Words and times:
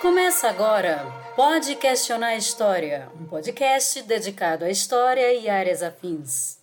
Começa 0.00 0.48
agora 0.48 1.04
Pode 1.36 1.74
Questionar 1.74 2.28
a 2.28 2.36
História, 2.36 3.10
um 3.20 3.26
podcast 3.26 4.00
dedicado 4.04 4.64
à 4.64 4.70
história 4.70 5.34
e 5.34 5.46
áreas 5.46 5.82
afins. 5.82 6.58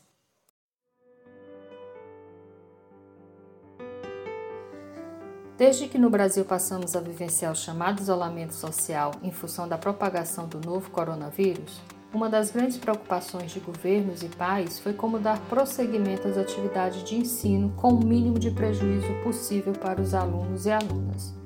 Desde 5.55 5.87
que 5.87 5.99
no 5.99 6.09
Brasil 6.09 6.43
passamos 6.45 6.95
a 6.95 6.99
vivenciar 6.99 7.51
o 7.51 7.55
chamado 7.55 8.01
isolamento 8.01 8.55
social 8.55 9.11
em 9.21 9.31
função 9.31 9.67
da 9.67 9.77
propagação 9.77 10.47
do 10.47 10.59
novo 10.59 10.89
coronavírus, 10.89 11.79
uma 12.11 12.27
das 12.27 12.49
grandes 12.49 12.79
preocupações 12.79 13.51
de 13.51 13.59
governos 13.59 14.23
e 14.23 14.29
pais 14.29 14.79
foi 14.79 14.93
como 14.93 15.19
dar 15.19 15.39
prosseguimento 15.41 16.27
às 16.27 16.39
atividades 16.39 17.03
de 17.03 17.15
ensino 17.15 17.71
com 17.77 17.89
o 17.89 18.03
mínimo 18.03 18.39
de 18.39 18.49
prejuízo 18.49 19.13
possível 19.23 19.73
para 19.73 20.01
os 20.01 20.15
alunos 20.15 20.65
e 20.65 20.71
alunas. 20.71 21.36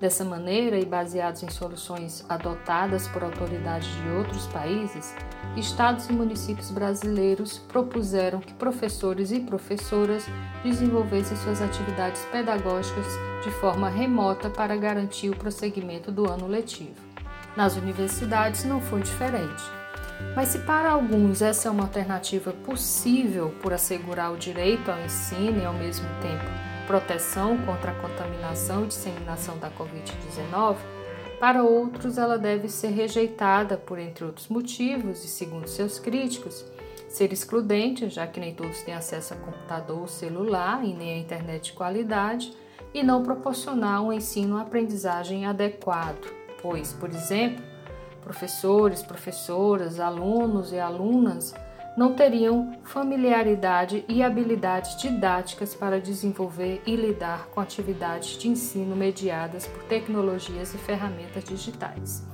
Dessa 0.00 0.24
maneira, 0.24 0.78
e 0.78 0.84
baseados 0.84 1.42
em 1.42 1.48
soluções 1.48 2.24
adotadas 2.28 3.06
por 3.08 3.22
autoridades 3.22 3.88
de 3.88 4.08
outros 4.08 4.46
países, 4.48 5.14
estados 5.56 6.08
e 6.08 6.12
municípios 6.12 6.70
brasileiros 6.70 7.58
propuseram 7.58 8.40
que 8.40 8.52
professores 8.54 9.30
e 9.30 9.40
professoras 9.40 10.26
desenvolvessem 10.64 11.36
suas 11.36 11.62
atividades 11.62 12.22
pedagógicas 12.32 13.06
de 13.44 13.50
forma 13.52 13.88
remota 13.88 14.50
para 14.50 14.76
garantir 14.76 15.30
o 15.30 15.36
prosseguimento 15.36 16.10
do 16.10 16.28
ano 16.28 16.48
letivo. 16.48 17.00
Nas 17.56 17.76
universidades 17.76 18.64
não 18.64 18.80
foi 18.80 19.00
diferente. 19.00 19.62
Mas 20.34 20.48
se 20.48 20.58
para 20.60 20.90
alguns 20.90 21.40
essa 21.40 21.68
é 21.68 21.70
uma 21.70 21.84
alternativa 21.84 22.52
possível 22.52 23.54
por 23.62 23.72
assegurar 23.72 24.32
o 24.32 24.36
direito 24.36 24.90
ao 24.90 25.00
ensino 25.00 25.60
e 25.60 25.64
ao 25.64 25.74
mesmo 25.74 26.06
tempo 26.20 26.73
proteção 26.86 27.56
contra 27.58 27.90
a 27.92 27.94
contaminação 27.94 28.84
e 28.84 28.88
disseminação 28.88 29.58
da 29.58 29.70
Covid-19, 29.70 30.76
para 31.40 31.62
outros 31.62 32.16
ela 32.16 32.38
deve 32.38 32.68
ser 32.68 32.88
rejeitada 32.88 33.76
por, 33.76 33.98
entre 33.98 34.24
outros 34.24 34.48
motivos, 34.48 35.24
e 35.24 35.28
segundo 35.28 35.68
seus 35.68 35.98
críticos, 35.98 36.64
ser 37.08 37.32
excludente, 37.32 38.08
já 38.08 38.26
que 38.26 38.40
nem 38.40 38.54
todos 38.54 38.82
têm 38.82 38.94
acesso 38.94 39.34
a 39.34 39.36
computador 39.36 40.00
ou 40.00 40.08
celular 40.08 40.84
e 40.84 40.92
nem 40.92 41.14
a 41.14 41.18
internet 41.18 41.66
de 41.66 41.72
qualidade, 41.72 42.52
e 42.92 43.02
não 43.02 43.22
proporcionar 43.22 44.02
um 44.02 44.12
ensino-aprendizagem 44.12 45.46
adequado, 45.46 46.26
pois, 46.62 46.92
por 46.92 47.10
exemplo, 47.10 47.64
professores, 48.22 49.02
professoras, 49.02 50.00
alunos 50.00 50.72
e 50.72 50.78
alunas 50.78 51.54
não 51.96 52.12
teriam 52.12 52.72
familiaridade 52.82 54.04
e 54.08 54.22
habilidades 54.22 54.96
didáticas 54.96 55.74
para 55.74 56.00
desenvolver 56.00 56.82
e 56.84 56.96
lidar 56.96 57.46
com 57.46 57.60
atividades 57.60 58.36
de 58.36 58.48
ensino 58.48 58.96
mediadas 58.96 59.66
por 59.66 59.84
tecnologias 59.84 60.74
e 60.74 60.78
ferramentas 60.78 61.44
digitais. 61.44 62.26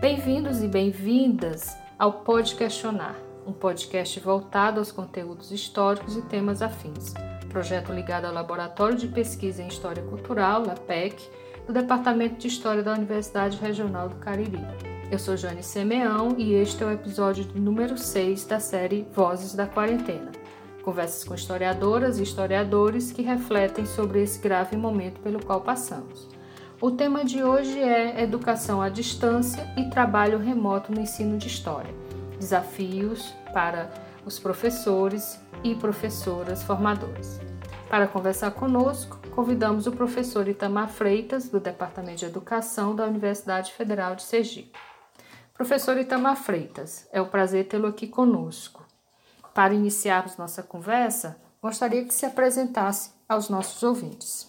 Bem-vindos 0.00 0.62
e 0.62 0.68
bem-vindas 0.68 1.74
ao 1.98 2.12
Pode 2.20 2.54
Questionar, 2.54 3.16
um 3.46 3.52
podcast 3.52 4.20
voltado 4.20 4.78
aos 4.78 4.92
conteúdos 4.92 5.50
históricos 5.50 6.16
e 6.16 6.22
temas 6.22 6.60
afins. 6.60 7.14
Projeto 7.48 7.92
ligado 7.92 8.26
ao 8.26 8.34
Laboratório 8.34 8.96
de 8.96 9.08
Pesquisa 9.08 9.62
em 9.62 9.68
História 9.68 10.02
Cultural, 10.02 10.66
LAPEC, 10.66 11.16
do 11.66 11.72
Departamento 11.72 12.36
de 12.36 12.48
História 12.48 12.82
da 12.82 12.92
Universidade 12.92 13.56
Regional 13.56 14.10
do 14.10 14.16
Cariri. 14.16 14.97
Eu 15.10 15.18
sou 15.18 15.38
Jane 15.38 15.62
Semeão 15.62 16.34
e 16.36 16.52
este 16.52 16.82
é 16.82 16.86
o 16.86 16.92
episódio 16.92 17.46
número 17.54 17.96
6 17.96 18.44
da 18.44 18.60
série 18.60 19.06
Vozes 19.14 19.54
da 19.54 19.66
Quarentena. 19.66 20.30
Conversas 20.82 21.24
com 21.24 21.34
historiadoras 21.34 22.18
e 22.18 22.24
historiadores 22.24 23.10
que 23.10 23.22
refletem 23.22 23.86
sobre 23.86 24.22
esse 24.22 24.38
grave 24.38 24.76
momento 24.76 25.18
pelo 25.20 25.42
qual 25.42 25.62
passamos. 25.62 26.28
O 26.78 26.90
tema 26.90 27.24
de 27.24 27.42
hoje 27.42 27.80
é 27.80 28.22
Educação 28.22 28.82
à 28.82 28.90
Distância 28.90 29.66
e 29.78 29.88
Trabalho 29.88 30.38
Remoto 30.38 30.92
no 30.92 31.00
Ensino 31.00 31.38
de 31.38 31.46
História. 31.46 31.94
Desafios 32.38 33.32
para 33.54 33.90
os 34.26 34.38
professores 34.38 35.40
e 35.64 35.74
professoras 35.74 36.62
formadores. 36.62 37.40
Para 37.88 38.06
conversar 38.06 38.50
conosco, 38.50 39.18
convidamos 39.30 39.86
o 39.86 39.92
professor 39.92 40.46
Itamar 40.46 40.90
Freitas, 40.90 41.48
do 41.48 41.58
Departamento 41.58 42.18
de 42.18 42.26
Educação 42.26 42.94
da 42.94 43.06
Universidade 43.06 43.72
Federal 43.72 44.14
de 44.14 44.22
Sergipe. 44.22 44.78
Professor 45.58 45.98
Itamar 45.98 46.36
Freitas, 46.36 47.08
é 47.12 47.20
um 47.20 47.26
prazer 47.26 47.66
tê-lo 47.66 47.88
aqui 47.88 48.06
conosco. 48.06 48.86
Para 49.52 49.74
iniciarmos 49.74 50.36
nossa 50.36 50.62
conversa, 50.62 51.36
gostaria 51.60 52.04
que 52.04 52.14
se 52.14 52.24
apresentasse 52.24 53.10
aos 53.28 53.50
nossos 53.50 53.82
ouvintes. 53.82 54.48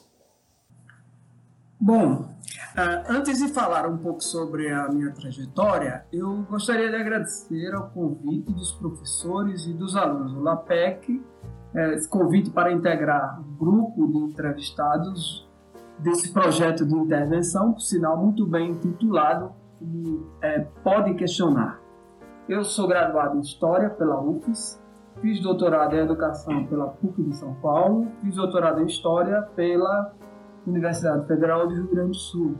Bom, 1.82 2.30
ah, 2.78 3.06
antes 3.10 3.40
de 3.40 3.48
falar 3.48 3.90
um 3.90 3.98
pouco 3.98 4.24
sobre 4.24 4.72
a 4.72 4.88
minha 4.88 5.12
trajetória, 5.12 6.06
eu 6.14 6.44
gostaria 6.44 6.92
de 6.92 6.98
agradecer 6.98 7.74
ao 7.74 7.90
convite 7.90 8.54
dos 8.54 8.74
professores 8.74 9.66
e 9.66 9.74
dos 9.74 9.96
alunos 9.96 10.32
do 10.32 10.42
LAPEC, 10.42 11.26
eh, 11.74 11.94
esse 11.96 12.08
convite 12.08 12.52
para 12.52 12.72
integrar 12.72 13.40
um 13.40 13.56
grupo 13.56 14.08
de 14.08 14.18
entrevistados 14.32 15.50
desse 15.98 16.32
projeto 16.32 16.86
de 16.86 16.94
intervenção, 16.94 17.74
por 17.74 17.82
sinal 17.82 18.16
muito 18.16 18.46
bem 18.46 18.70
intitulado 18.70 19.58
que 19.80 20.26
é, 20.42 20.60
pode 20.84 21.14
questionar. 21.16 21.80
Eu 22.48 22.64
sou 22.64 22.88
graduado 22.88 23.38
em 23.38 23.42
História 23.42 23.90
pela 23.90 24.22
UFES, 24.22 24.82
fiz 25.22 25.42
doutorado 25.42 25.96
em 25.96 26.00
Educação 26.00 26.66
pela 26.66 26.88
PUC 26.88 27.24
de 27.24 27.36
São 27.36 27.54
Paulo, 27.56 28.08
fiz 28.22 28.36
doutorado 28.36 28.82
em 28.82 28.86
História 28.86 29.42
pela 29.56 30.14
Universidade 30.68 31.26
Federal 31.28 31.68
do 31.68 31.76
Rio 31.76 31.88
Grande 31.90 32.12
do 32.12 32.16
Sul. 32.16 32.56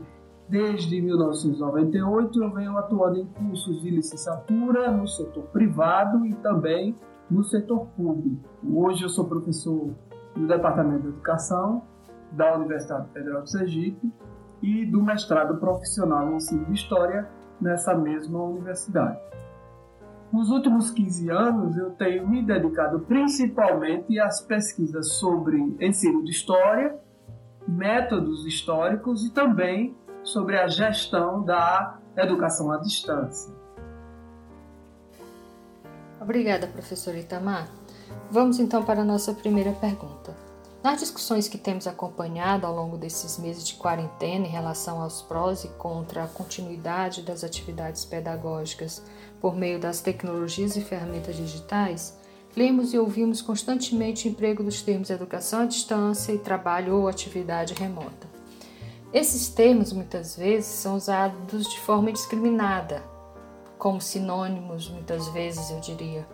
Desde 0.48 1.00
1998 1.00 2.42
eu 2.42 2.52
venho 2.52 2.76
atuando 2.76 3.20
em 3.20 3.26
cursos 3.26 3.80
de 3.82 3.90
licenciatura 3.90 4.90
no 4.90 5.06
setor 5.06 5.44
privado 5.44 6.26
e 6.26 6.34
também 6.34 6.96
no 7.30 7.44
setor 7.44 7.86
público. 7.96 8.48
Hoje 8.72 9.04
eu 9.04 9.08
sou 9.08 9.26
professor 9.26 9.90
no 10.34 10.48
Departamento 10.48 11.02
de 11.02 11.08
Educação 11.08 11.82
da 12.32 12.56
Universidade 12.56 13.08
Federal 13.12 13.42
de 13.42 13.50
Sergipe 13.50 14.12
e 14.62 14.84
do 14.84 15.02
mestrado 15.02 15.56
profissional 15.58 16.30
em 16.30 16.36
ensino 16.36 16.64
de 16.66 16.74
História 16.74 17.28
nessa 17.60 17.94
mesma 17.94 18.42
universidade. 18.42 19.18
Nos 20.32 20.48
últimos 20.48 20.90
15 20.90 21.28
anos, 21.30 21.76
eu 21.76 21.90
tenho 21.90 22.28
me 22.28 22.42
dedicado 22.42 23.00
principalmente 23.00 24.18
às 24.20 24.40
pesquisas 24.40 25.14
sobre 25.14 25.58
ensino 25.80 26.24
de 26.24 26.30
História, 26.30 26.96
métodos 27.66 28.46
históricos 28.46 29.26
e 29.26 29.30
também 29.30 29.96
sobre 30.22 30.56
a 30.58 30.68
gestão 30.68 31.42
da 31.42 31.98
educação 32.16 32.70
à 32.70 32.78
distância. 32.78 33.52
Obrigada, 36.20 36.66
professor 36.66 37.14
Itamar. 37.16 37.68
Vamos 38.30 38.60
então 38.60 38.84
para 38.84 39.00
a 39.00 39.04
nossa 39.04 39.34
primeira 39.34 39.72
pergunta. 39.72 40.49
Nas 40.82 40.98
discussões 40.98 41.46
que 41.46 41.58
temos 41.58 41.86
acompanhado 41.86 42.66
ao 42.66 42.74
longo 42.74 42.96
desses 42.96 43.36
meses 43.36 43.66
de 43.66 43.74
quarentena 43.74 44.46
em 44.46 44.50
relação 44.50 45.02
aos 45.02 45.20
prós 45.20 45.62
e 45.62 45.68
contra 45.68 46.24
a 46.24 46.28
continuidade 46.28 47.20
das 47.20 47.44
atividades 47.44 48.06
pedagógicas 48.06 49.02
por 49.42 49.54
meio 49.54 49.78
das 49.78 50.00
tecnologias 50.00 50.76
e 50.76 50.80
ferramentas 50.80 51.36
digitais, 51.36 52.18
lemos 52.56 52.94
e 52.94 52.98
ouvimos 52.98 53.42
constantemente 53.42 54.26
o 54.26 54.30
emprego 54.30 54.62
dos 54.62 54.80
termos 54.80 55.10
educação 55.10 55.60
à 55.60 55.66
distância 55.66 56.32
e 56.32 56.38
trabalho 56.38 56.96
ou 56.96 57.08
atividade 57.08 57.74
remota. 57.74 58.26
Esses 59.12 59.48
termos 59.48 59.92
muitas 59.92 60.34
vezes 60.34 60.70
são 60.70 60.96
usados 60.96 61.68
de 61.68 61.78
forma 61.80 62.08
indiscriminada, 62.08 63.02
como 63.76 64.00
sinônimos, 64.00 64.88
muitas 64.88 65.28
vezes 65.28 65.70
eu 65.70 65.80
diria. 65.80 66.26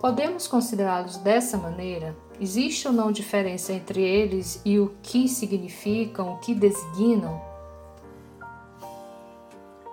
Podemos 0.00 0.46
considerá-los 0.46 1.18
dessa 1.18 1.58
maneira? 1.58 2.16
Existe 2.40 2.88
ou 2.88 2.92
não 2.92 3.12
diferença 3.12 3.72
entre 3.72 4.02
eles 4.02 4.60
e 4.64 4.78
o 4.78 4.94
que 5.02 5.28
significam, 5.28 6.34
o 6.34 6.38
que 6.38 6.54
designam? 6.54 7.40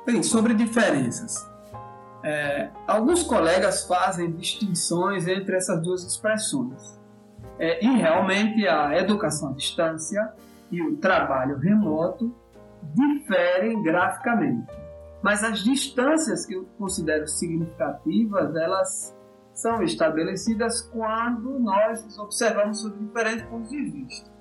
Bem, 0.05 0.23
sobre 0.23 0.53
diferenças. 0.55 1.35
É, 2.23 2.69
alguns 2.87 3.23
colegas 3.23 3.85
fazem 3.85 4.31
distinções 4.31 5.27
entre 5.27 5.55
essas 5.55 5.81
duas 5.81 6.03
expressões. 6.03 6.99
É, 7.59 7.83
e 7.83 7.87
realmente 7.87 8.67
a 8.67 8.97
educação 8.97 9.49
à 9.49 9.53
distância 9.53 10.33
e 10.71 10.81
o 10.81 10.97
trabalho 10.97 11.57
remoto 11.57 12.33
diferem 12.81 13.83
graficamente. 13.83 14.67
Mas 15.21 15.43
as 15.43 15.63
distâncias 15.63 16.45
que 16.45 16.53
eu 16.53 16.67
considero 16.79 17.27
significativas, 17.27 18.55
elas 18.55 19.15
são 19.53 19.81
estabelecidas 19.83 20.81
quando 20.81 21.59
nós 21.59 22.17
observamos 22.17 22.81
sob 22.81 22.97
diferentes 22.97 23.45
pontos 23.45 23.69
de 23.69 23.83
vista. 23.83 24.31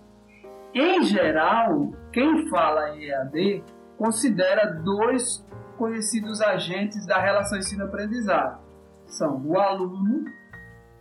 Em 0.72 1.02
geral, 1.02 1.92
quem 2.12 2.48
fala 2.48 2.96
em 2.96 3.04
EAD 3.04 3.64
considera 3.98 4.72
dois 4.72 5.44
conhecidos 5.76 6.40
agentes 6.40 7.06
da 7.06 7.18
relação 7.18 7.58
ensino-aprendizagem. 7.58 8.58
São 9.06 9.42
o 9.44 9.58
aluno 9.58 10.24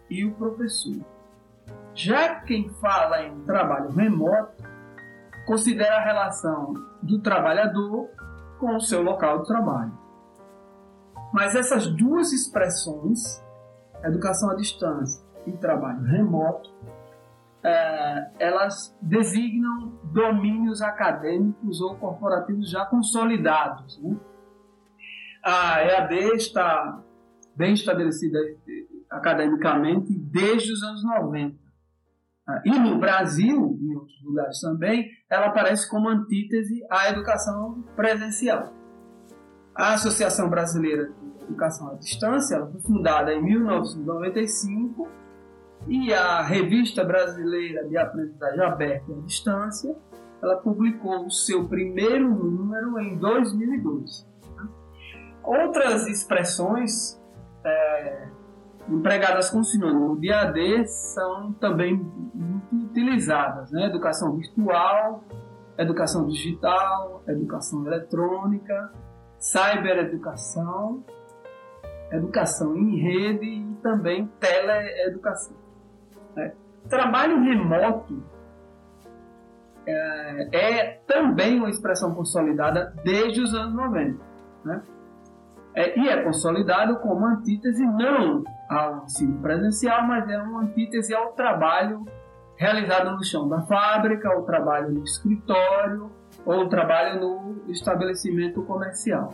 e 0.09 0.25
o 0.25 0.33
professor. 0.33 1.05
Já 1.93 2.35
quem 2.41 2.69
fala 2.81 3.23
em 3.23 3.39
trabalho 3.41 3.91
remoto 3.91 4.63
considera 5.45 5.97
a 5.97 6.03
relação 6.03 6.73
do 7.01 7.19
trabalhador 7.19 8.09
com 8.59 8.75
o 8.75 8.81
seu 8.81 9.01
local 9.01 9.41
de 9.41 9.47
trabalho. 9.47 9.91
Mas 11.33 11.55
essas 11.55 11.87
duas 11.87 12.31
expressões, 12.31 13.43
educação 14.03 14.49
à 14.51 14.55
distância 14.55 15.23
e 15.45 15.51
trabalho 15.53 16.03
remoto, 16.03 16.69
é, 17.63 18.31
elas 18.39 18.95
designam 19.01 19.99
domínios 20.03 20.81
acadêmicos 20.81 21.81
ou 21.81 21.95
corporativos 21.95 22.69
já 22.69 22.85
consolidados. 22.85 24.01
Né? 24.01 24.17
A 25.43 25.83
EAD 25.83 26.15
está 26.35 27.01
bem 27.55 27.73
estabelecida 27.73 28.39
academicamente 29.09 30.13
desde 30.17 30.71
os 30.71 30.83
anos 30.83 31.03
90. 31.03 31.57
Ah, 32.47 32.61
e 32.65 32.71
no 32.71 32.97
Brasil, 32.97 33.77
e 33.79 33.91
em 33.91 33.95
outros 33.95 34.23
lugares 34.23 34.59
também, 34.59 35.09
ela 35.29 35.47
aparece 35.47 35.89
como 35.89 36.09
antítese 36.09 36.83
à 36.89 37.09
educação 37.09 37.83
presencial. 37.95 38.73
A 39.75 39.93
Associação 39.93 40.49
Brasileira 40.49 41.11
Educação 41.49 41.89
à 41.89 41.95
Distância 41.95 42.55
ela 42.55 42.67
foi 42.67 42.79
fundada 42.81 43.33
em 43.33 43.41
1995 43.41 45.07
e 45.87 46.13
a 46.13 46.41
Revista 46.41 47.03
Brasileira 47.03 47.87
de 47.87 47.97
Aprendizagem 47.97 48.61
Aberta 48.61 49.11
à 49.11 49.15
Distância 49.25 49.95
ela 50.41 50.57
publicou 50.57 51.25
o 51.25 51.31
seu 51.31 51.67
primeiro 51.67 52.29
número 52.29 52.99
em 52.99 53.17
2002. 53.17 54.27
Outras 55.43 56.07
expressões 56.07 57.19
é, 57.63 58.27
empregadas 58.87 59.49
com 59.49 59.63
sinônimo 59.63 60.19
de 60.19 60.31
AD 60.31 60.87
são 60.87 61.53
também 61.53 61.95
muito 62.33 62.75
utilizadas, 62.87 63.71
né? 63.71 63.87
Educação 63.87 64.35
virtual, 64.35 65.23
educação 65.77 66.27
digital, 66.27 67.23
educação 67.27 67.85
eletrônica, 67.85 68.91
cybereducação, 69.37 71.03
educação 72.11 72.75
em 72.75 72.97
rede 72.97 73.45
e 73.45 73.75
também 73.81 74.29
teleeducação. 74.39 75.55
Né? 76.35 76.53
Trabalho 76.87 77.41
remoto 77.41 78.23
é, 79.85 80.49
é, 80.51 81.01
também 81.07 81.57
uma 81.57 81.69
expressão 81.69 82.13
consolidada 82.13 82.93
desde 83.03 83.41
os 83.41 83.53
anos 83.53 83.73
90. 83.73 84.23
Né? 84.63 84.81
É, 85.73 85.99
e 85.99 86.09
é 86.09 86.21
consolidado 86.23 86.97
como 86.97 87.25
antítese 87.25 87.85
não 87.85 88.43
ao 88.69 89.03
ensino 89.03 89.41
presencial, 89.41 90.03
mas 90.03 90.29
é 90.29 90.37
uma 90.37 90.61
antítese 90.61 91.13
ao 91.13 91.33
trabalho 91.33 92.05
realizado 92.55 93.11
no 93.11 93.23
chão 93.23 93.47
da 93.47 93.61
fábrica, 93.61 94.29
ao 94.29 94.43
trabalho 94.43 94.91
no 94.91 95.03
escritório 95.03 96.11
ou 96.45 96.67
trabalho 96.67 97.19
no 97.19 97.71
estabelecimento 97.71 98.61
comercial. 98.63 99.33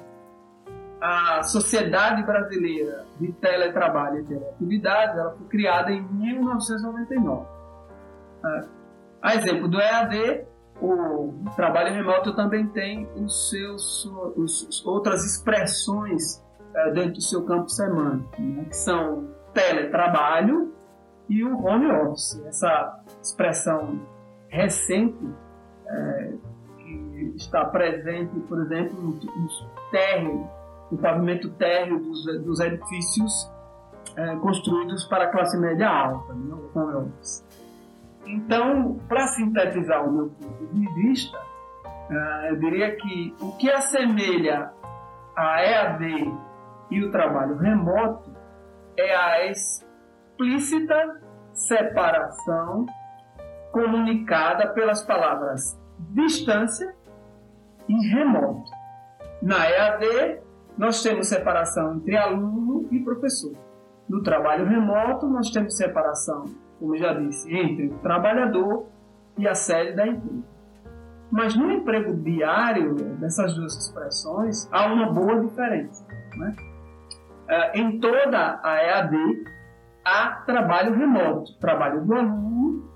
A 1.08 1.44
Sociedade 1.44 2.24
Brasileira 2.24 3.06
de 3.20 3.32
Teletrabalho 3.34 4.22
e 4.22 4.24
Teleatividades 4.24 5.16
ela 5.16 5.36
foi 5.38 5.48
criada 5.50 5.92
em 5.92 6.02
1999. 6.02 7.46
A 9.22 9.36
exemplo 9.36 9.68
do 9.68 9.80
EAD, 9.80 10.46
o 10.82 11.32
trabalho 11.56 11.94
remoto 11.94 12.36
também 12.36 12.66
tem 12.70 13.08
os 13.16 13.52
seus 13.52 14.06
os, 14.36 14.84
outras 14.84 15.24
expressões 15.24 16.44
é, 16.74 16.92
dentro 16.92 17.14
do 17.14 17.22
seu 17.22 17.46
campo 17.46 17.70
semântico, 17.70 18.42
né, 18.42 18.66
que 18.66 18.76
são 18.76 19.30
teletrabalho 19.54 20.74
e 21.30 21.44
o 21.44 21.64
home 21.64 21.86
office. 21.86 22.42
Essa 22.48 23.00
expressão 23.22 24.02
recente 24.48 25.24
é, 25.88 26.34
que 26.80 27.34
está 27.36 27.64
presente, 27.66 28.40
por 28.40 28.60
exemplo, 28.60 29.00
nos 29.02 29.68
térreos, 29.92 30.65
no 30.92 30.98
pavimento 30.98 31.50
térreo 31.52 32.00
dos, 32.00 32.26
dos 32.44 32.60
edifícios 32.60 33.52
é, 34.16 34.36
construídos 34.38 35.06
para 35.06 35.26
a 35.26 35.28
classe 35.28 35.58
média 35.58 35.90
alta, 35.90 36.34
né, 36.34 36.54
o 36.54 36.80
home 36.80 36.96
office. 36.96 37.44
Então, 38.26 39.00
para 39.08 39.28
sintetizar 39.28 40.08
o 40.08 40.12
meu 40.12 40.30
ponto 40.30 40.74
de 40.74 40.94
vista, 40.94 41.38
uh, 41.38 42.46
eu 42.48 42.60
diria 42.60 42.96
que 42.96 43.36
o 43.40 43.52
que 43.52 43.70
assemelha 43.70 44.72
a 45.36 45.62
EAD 45.64 46.34
e 46.90 47.04
o 47.04 47.12
trabalho 47.12 47.58
remoto 47.58 48.32
é 48.98 49.16
a 49.16 49.52
explícita 49.52 51.22
separação 51.54 52.86
comunicada 53.72 54.70
pelas 54.70 55.04
palavras 55.04 55.80
distância 56.00 56.96
e 57.88 58.08
remoto. 58.08 58.72
Na 59.42 59.70
EAD, 59.70 60.40
nós 60.78 61.02
temos 61.02 61.28
separação 61.28 61.96
entre 61.96 62.18
aluno 62.18 62.88
e 62.92 63.00
professor. 63.00 63.54
No 64.08 64.22
trabalho 64.22 64.66
remoto, 64.66 65.28
nós 65.28 65.50
temos 65.50 65.76
separação 65.76 66.46
como 66.80 66.96
já 66.98 67.14
disse, 67.14 67.54
entre 67.54 67.88
o 67.88 67.98
trabalhador 68.00 68.88
e 69.38 69.48
a 69.48 69.56
sede 69.56 69.96
da 69.96 70.08
empresa. 70.08 70.44
Mas 71.32 71.56
no 71.56 71.72
emprego 71.72 72.14
diário 72.14 72.96
dessas 73.20 73.56
duas 73.56 73.76
expressões 73.76 74.70
há 74.72 74.86
uma 74.86 75.12
boa 75.12 75.40
diferença. 75.40 76.06
Né? 76.38 76.56
É, 77.48 77.80
em 77.80 78.00
toda 78.00 78.60
a 78.64 78.84
EAD 78.84 79.16
há 80.04 80.44
trabalho 80.46 80.96
remoto, 80.96 81.58
trabalho 81.60 82.06
do 82.06 82.14
aluno, 82.14 82.90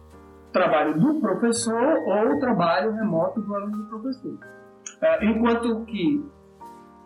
trabalho 0.51 0.99
do 0.99 1.19
professor 1.19 1.97
ou 2.05 2.39
trabalho 2.39 2.91
remoto 2.93 3.41
do 3.41 3.55
aluno 3.55 3.75
e 3.75 3.83
do 3.83 3.89
professor. 3.89 4.37
É, 5.01 5.25
enquanto 5.25 5.85
que 5.85 6.23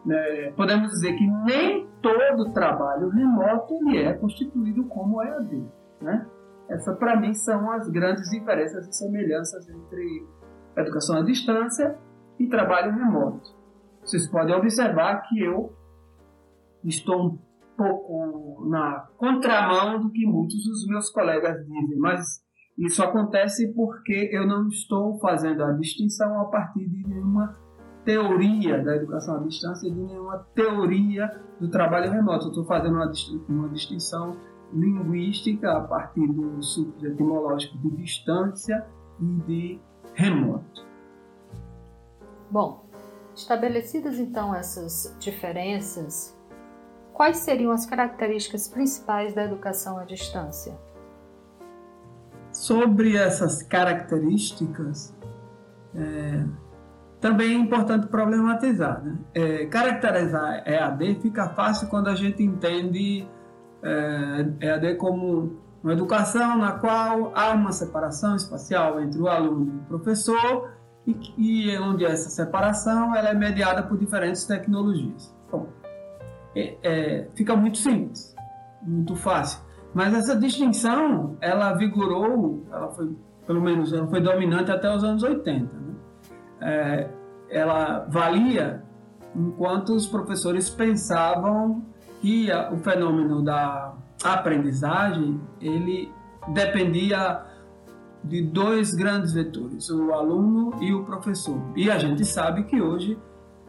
né, 0.06 0.52
podemos 0.52 0.90
dizer 0.90 1.14
que 1.14 1.26
nem 1.46 1.88
todo 2.02 2.52
trabalho 2.54 3.10
remoto 3.10 3.76
é 3.96 4.14
constituído 4.14 4.86
como 4.86 5.22
EAD. 5.22 5.66
Né? 6.02 6.28
Essa, 6.70 6.94
para 6.94 7.20
mim, 7.20 7.34
são 7.34 7.72
as 7.72 7.90
grandes 7.90 8.30
diferenças 8.30 8.88
e 8.88 8.94
semelhanças 8.94 9.68
entre 9.70 10.28
educação 10.76 11.20
à 11.20 11.24
distância 11.24 11.98
e 12.40 12.48
trabalho 12.48 12.94
remoto. 12.94 13.56
Vocês 14.02 14.28
podem 14.30 14.56
observar 14.56 15.22
que 15.22 15.42
eu 15.42 15.74
estou 16.84 17.28
um 17.28 17.40
pouco 17.78 18.68
na 18.70 19.08
contramão 19.18 20.02
do 20.02 20.12
que 20.12 20.26
muitos 20.26 20.64
dos 20.66 20.88
meus 20.88 21.10
colegas 21.10 21.66
dizem, 21.66 21.98
mas 21.98 22.44
isso 22.78 23.04
acontece 23.04 23.74
porque 23.74 24.30
eu 24.32 24.46
não 24.46 24.68
estou 24.68 25.20
fazendo 25.20 25.64
a 25.64 25.72
distinção 25.74 26.42
a 26.42 26.46
partir 26.46 26.90
de 26.90 27.08
nenhuma 27.08 27.56
teoria 28.04 28.84
da 28.84 28.96
educação 28.96 29.38
à 29.38 29.40
distância, 29.40 29.90
de 29.90 30.00
nenhuma 30.00 30.46
teoria 30.54 31.42
do 31.60 31.70
trabalho 31.70 32.12
remoto. 32.12 32.50
Estou 32.50 32.66
fazendo 32.66 32.96
uma, 32.96 33.12
uma 33.50 33.70
distinção 33.70 34.38
linguística 34.74 35.72
a 35.72 35.82
partir 35.82 36.26
do 36.28 36.62
suco 36.62 37.06
etimológico 37.06 37.78
de 37.78 37.92
distância 37.92 38.86
e 39.20 39.26
de 39.46 39.82
remoto. 40.14 40.86
Bom, 42.50 42.86
estabelecidas 43.36 44.20
então 44.20 44.54
essas 44.54 45.16
diferenças, 45.20 46.38
quais 47.14 47.38
seriam 47.38 47.72
as 47.72 47.86
características 47.86 48.68
principais 48.68 49.34
da 49.34 49.44
educação 49.44 49.98
à 49.98 50.04
distância? 50.04 50.78
Sobre 52.52 53.18
essas 53.18 53.64
características, 53.64 55.16
é, 55.96 56.46
também 57.24 57.56
é 57.56 57.58
importante 57.58 58.08
problematizar. 58.08 59.02
Né? 59.02 59.16
É, 59.34 59.66
caracterizar 59.68 60.62
EAD 60.68 61.20
fica 61.22 61.48
fácil 61.48 61.88
quando 61.88 62.10
a 62.10 62.16
gente 62.16 62.44
entende 62.44 63.26
é, 63.82 64.46
EAD 64.60 64.96
como 64.96 65.58
uma 65.82 65.94
educação 65.94 66.58
na 66.58 66.74
qual 66.74 67.32
há 67.34 67.52
uma 67.54 67.72
separação 67.72 68.36
espacial 68.36 69.00
entre 69.00 69.22
o 69.22 69.30
aluno 69.30 69.72
e 69.74 69.78
o 69.78 69.84
professor 69.88 70.74
e, 71.08 71.16
e 71.38 71.78
onde 71.78 72.04
essa 72.04 72.30
separação 72.30 73.16
ela 73.16 73.30
é 73.30 73.34
mediada 73.34 73.84
por 73.84 73.98
diferentes 73.98 74.46
tecnologias. 74.46 75.34
Bom, 75.50 75.70
é, 76.54 76.78
é, 76.84 77.28
fica 77.36 77.56
muito 77.56 77.78
simples, 77.78 78.36
muito 78.82 79.16
fácil. 79.16 79.62
Mas 79.94 80.14
essa 80.14 80.36
distinção, 80.36 81.38
ela 81.40 81.72
vigorou, 81.72 82.68
ela 82.70 82.90
foi, 82.90 83.16
pelo 83.48 83.62
menos, 83.62 83.94
ela 83.94 84.08
foi 84.08 84.20
dominante 84.20 84.72
até 84.72 84.94
os 84.94 85.06
anos 85.06 85.24
80. 85.24 85.83
É, 86.62 87.10
ela 87.50 88.06
valia 88.10 88.84
enquanto 89.36 89.94
os 89.94 90.08
professores 90.08 90.70
pensavam 90.70 91.84
que 92.22 92.48
o 92.72 92.78
fenômeno 92.78 93.42
da 93.42 93.94
aprendizagem 94.24 95.42
ele 95.60 96.12
dependia 96.50 97.44
de 98.24 98.42
dois 98.42 98.94
grandes 98.94 99.34
vetores, 99.34 99.90
o 99.90 100.14
aluno 100.14 100.82
e 100.82 100.94
o 100.94 101.04
professor. 101.04 101.62
E 101.76 101.92
a 101.92 101.98
gente 101.98 102.24
sabe 102.26 102.64
que 102.64 102.82
hoje 102.82 103.20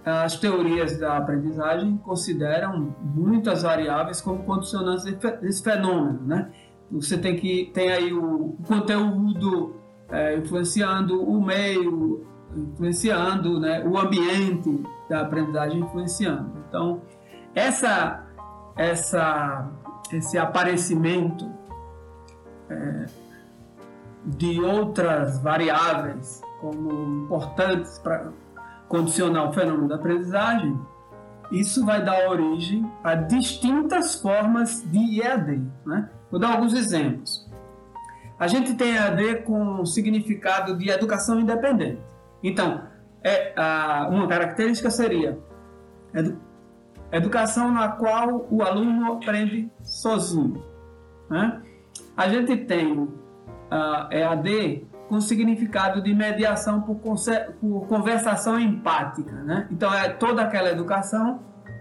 as 0.04 0.38
teorias 0.38 0.98
da 0.98 1.16
aprendizagem 1.16 1.96
consideram 1.96 2.94
muitas 3.02 3.62
variáveis 3.62 4.20
como 4.20 4.44
condicionantes 4.44 5.04
desse 5.40 5.62
fenômeno, 5.62 6.20
né? 6.24 6.52
Você 6.92 7.16
tem 7.16 7.36
que 7.36 7.70
tem 7.72 7.90
aí 7.90 8.12
o 8.12 8.56
conteúdo 8.68 9.76
é, 10.10 10.36
influenciando 10.36 11.22
o 11.22 11.42
meio, 11.42 12.24
influenciando, 12.56 13.60
né? 13.60 13.84
o 13.84 13.98
ambiente 13.98 14.82
da 15.08 15.22
aprendizagem 15.22 15.80
influenciando. 15.80 16.52
Então, 16.68 17.02
essa, 17.54 18.24
essa, 18.76 19.70
esse 20.12 20.38
aparecimento 20.38 21.50
é, 22.68 23.06
de 24.24 24.60
outras 24.60 25.38
variáveis 25.40 26.40
como 26.60 27.24
importantes 27.24 27.98
para 27.98 28.32
condicionar 28.88 29.48
o 29.48 29.52
fenômeno 29.52 29.88
da 29.88 29.96
aprendizagem, 29.96 30.78
isso 31.52 31.84
vai 31.84 32.02
dar 32.02 32.28
origem 32.28 32.90
a 33.02 33.14
distintas 33.14 34.14
formas 34.14 34.82
de 34.90 35.20
EAD. 35.20 35.62
Né? 35.84 36.08
Vou 36.30 36.40
dar 36.40 36.52
alguns 36.52 36.72
exemplos. 36.72 37.48
A 38.38 38.46
gente 38.46 38.74
tem 38.74 38.94
EAD 38.94 39.42
com 39.42 39.84
significado 39.84 40.76
de 40.76 40.90
educação 40.90 41.38
independente. 41.38 42.00
Então, 42.44 42.82
é, 43.24 43.54
a, 43.56 44.06
uma 44.10 44.28
característica 44.28 44.90
seria 44.90 45.38
edu, 46.14 46.38
educação 47.10 47.72
na 47.72 47.88
qual 47.88 48.46
o 48.50 48.62
aluno 48.62 49.14
aprende 49.14 49.70
sozinho. 49.82 50.62
Né? 51.30 51.62
A 52.14 52.28
gente 52.28 52.54
tem 52.58 53.08
a 53.70 54.08
EAD 54.10 54.86
com 55.08 55.20
significado 55.20 56.02
de 56.02 56.14
mediação 56.14 56.82
por, 56.82 56.96
por 56.96 57.86
conversação 57.86 58.60
empática. 58.60 59.32
Né? 59.32 59.66
Então, 59.70 59.92
é 59.92 60.10
toda 60.10 60.42
aquela 60.42 60.70
educação 60.70 61.40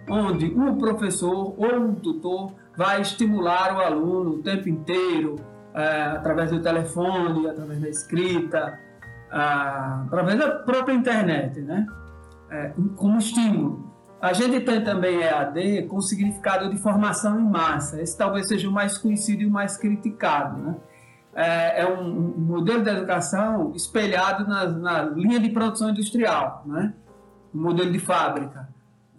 onde 0.10 0.46
o 0.46 0.78
professor 0.78 1.56
ou 1.58 1.76
um 1.76 1.96
tutor 1.96 2.54
vai 2.78 3.02
estimular 3.02 3.76
o 3.76 3.82
aluno 3.82 4.32
o 4.32 4.44
tempo 4.44 4.70
inteiro, 4.70 5.36
é, 5.74 6.04
através 6.04 6.52
do 6.52 6.62
telefone, 6.62 7.48
através 7.48 7.82
da 7.82 7.90
escrita, 7.90 8.80
através 9.34 10.38
da 10.38 10.52
própria 10.52 10.94
internet, 10.94 11.60
né? 11.62 11.88
É, 12.50 12.74
como 12.96 13.18
estímulo. 13.18 13.92
A 14.22 14.32
gente 14.32 14.62
tem 14.62 14.82
também 14.84 15.22
EAD 15.22 15.88
com 15.88 16.00
significado 16.00 16.70
de 16.70 16.78
formação 16.78 17.40
em 17.40 17.44
massa. 17.44 18.02
Esse 18.02 18.18
talvez 18.18 18.48
seja 18.48 18.70
o 18.70 18.72
mais 18.72 18.98
conhecido 18.98 19.42
e 19.42 19.46
o 19.46 19.52
mais 19.52 19.76
criticado, 19.76 20.62
né? 20.62 20.76
É, 21.36 21.82
é 21.82 21.88
um, 21.88 22.14
modelo 22.38 22.84
de 22.84 22.90
educação 22.92 23.74
espelhado 23.76 24.48
na, 24.48 24.68
na, 24.68 25.02
linha 25.02 25.40
de 25.40 25.50
produção 25.50 25.90
industrial, 25.90 26.64
né? 26.66 26.94
Um 27.54 27.62
modelo 27.64 27.92
de 27.92 28.00
fábrica. 28.00 28.70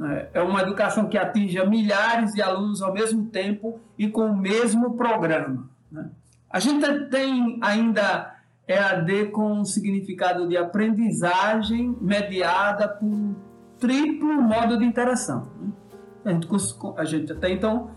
É, 0.00 0.28
é 0.34 0.42
uma 0.42 0.62
educação 0.62 1.08
que 1.08 1.18
atinge 1.18 1.62
milhares 1.66 2.32
de 2.32 2.40
alunos 2.40 2.80
ao 2.80 2.92
mesmo 2.94 3.26
tempo 3.26 3.80
e 3.98 4.08
com 4.08 4.26
o 4.26 4.36
mesmo 4.36 4.94
programa. 4.96 5.68
Né? 5.90 6.08
A 6.48 6.60
gente 6.60 7.10
tem 7.10 7.58
ainda 7.60 8.33
EAD 8.66 9.26
com 9.26 9.52
um 9.52 9.64
significado 9.64 10.48
de 10.48 10.56
aprendizagem 10.56 11.96
mediada 12.00 12.88
por 12.88 13.06
um 13.06 13.34
triplo 13.78 14.40
modo 14.40 14.78
de 14.78 14.84
interação. 14.84 15.50
Né? 15.60 15.72
A 16.24 16.32
gente, 16.32 16.48
a 16.96 17.04
gente 17.04 17.32
até 17.32 17.50
então 17.50 17.90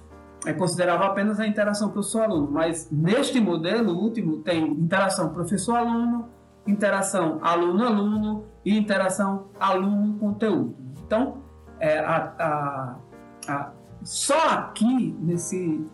é, 0.46 0.54
considerava 0.54 1.06
apenas 1.06 1.40
a 1.40 1.48
interação 1.48 1.90
professor-aluno, 1.90 2.52
mas 2.52 2.90
neste 2.92 3.40
modelo 3.40 3.94
último 3.94 4.40
tem 4.40 4.68
interação 4.68 5.30
professor-aluno, 5.30 6.28
interação 6.68 7.40
aluno-aluno 7.42 8.46
e 8.66 8.78
interação 8.78 9.48
aluno-conteúdo. 9.58 10.76
Então, 11.06 11.38
é, 11.80 12.00
a, 12.00 12.34
a, 12.38 12.96
a, 13.48 13.72
só 14.04 14.50
aqui 14.50 15.16
nesse 15.20 15.86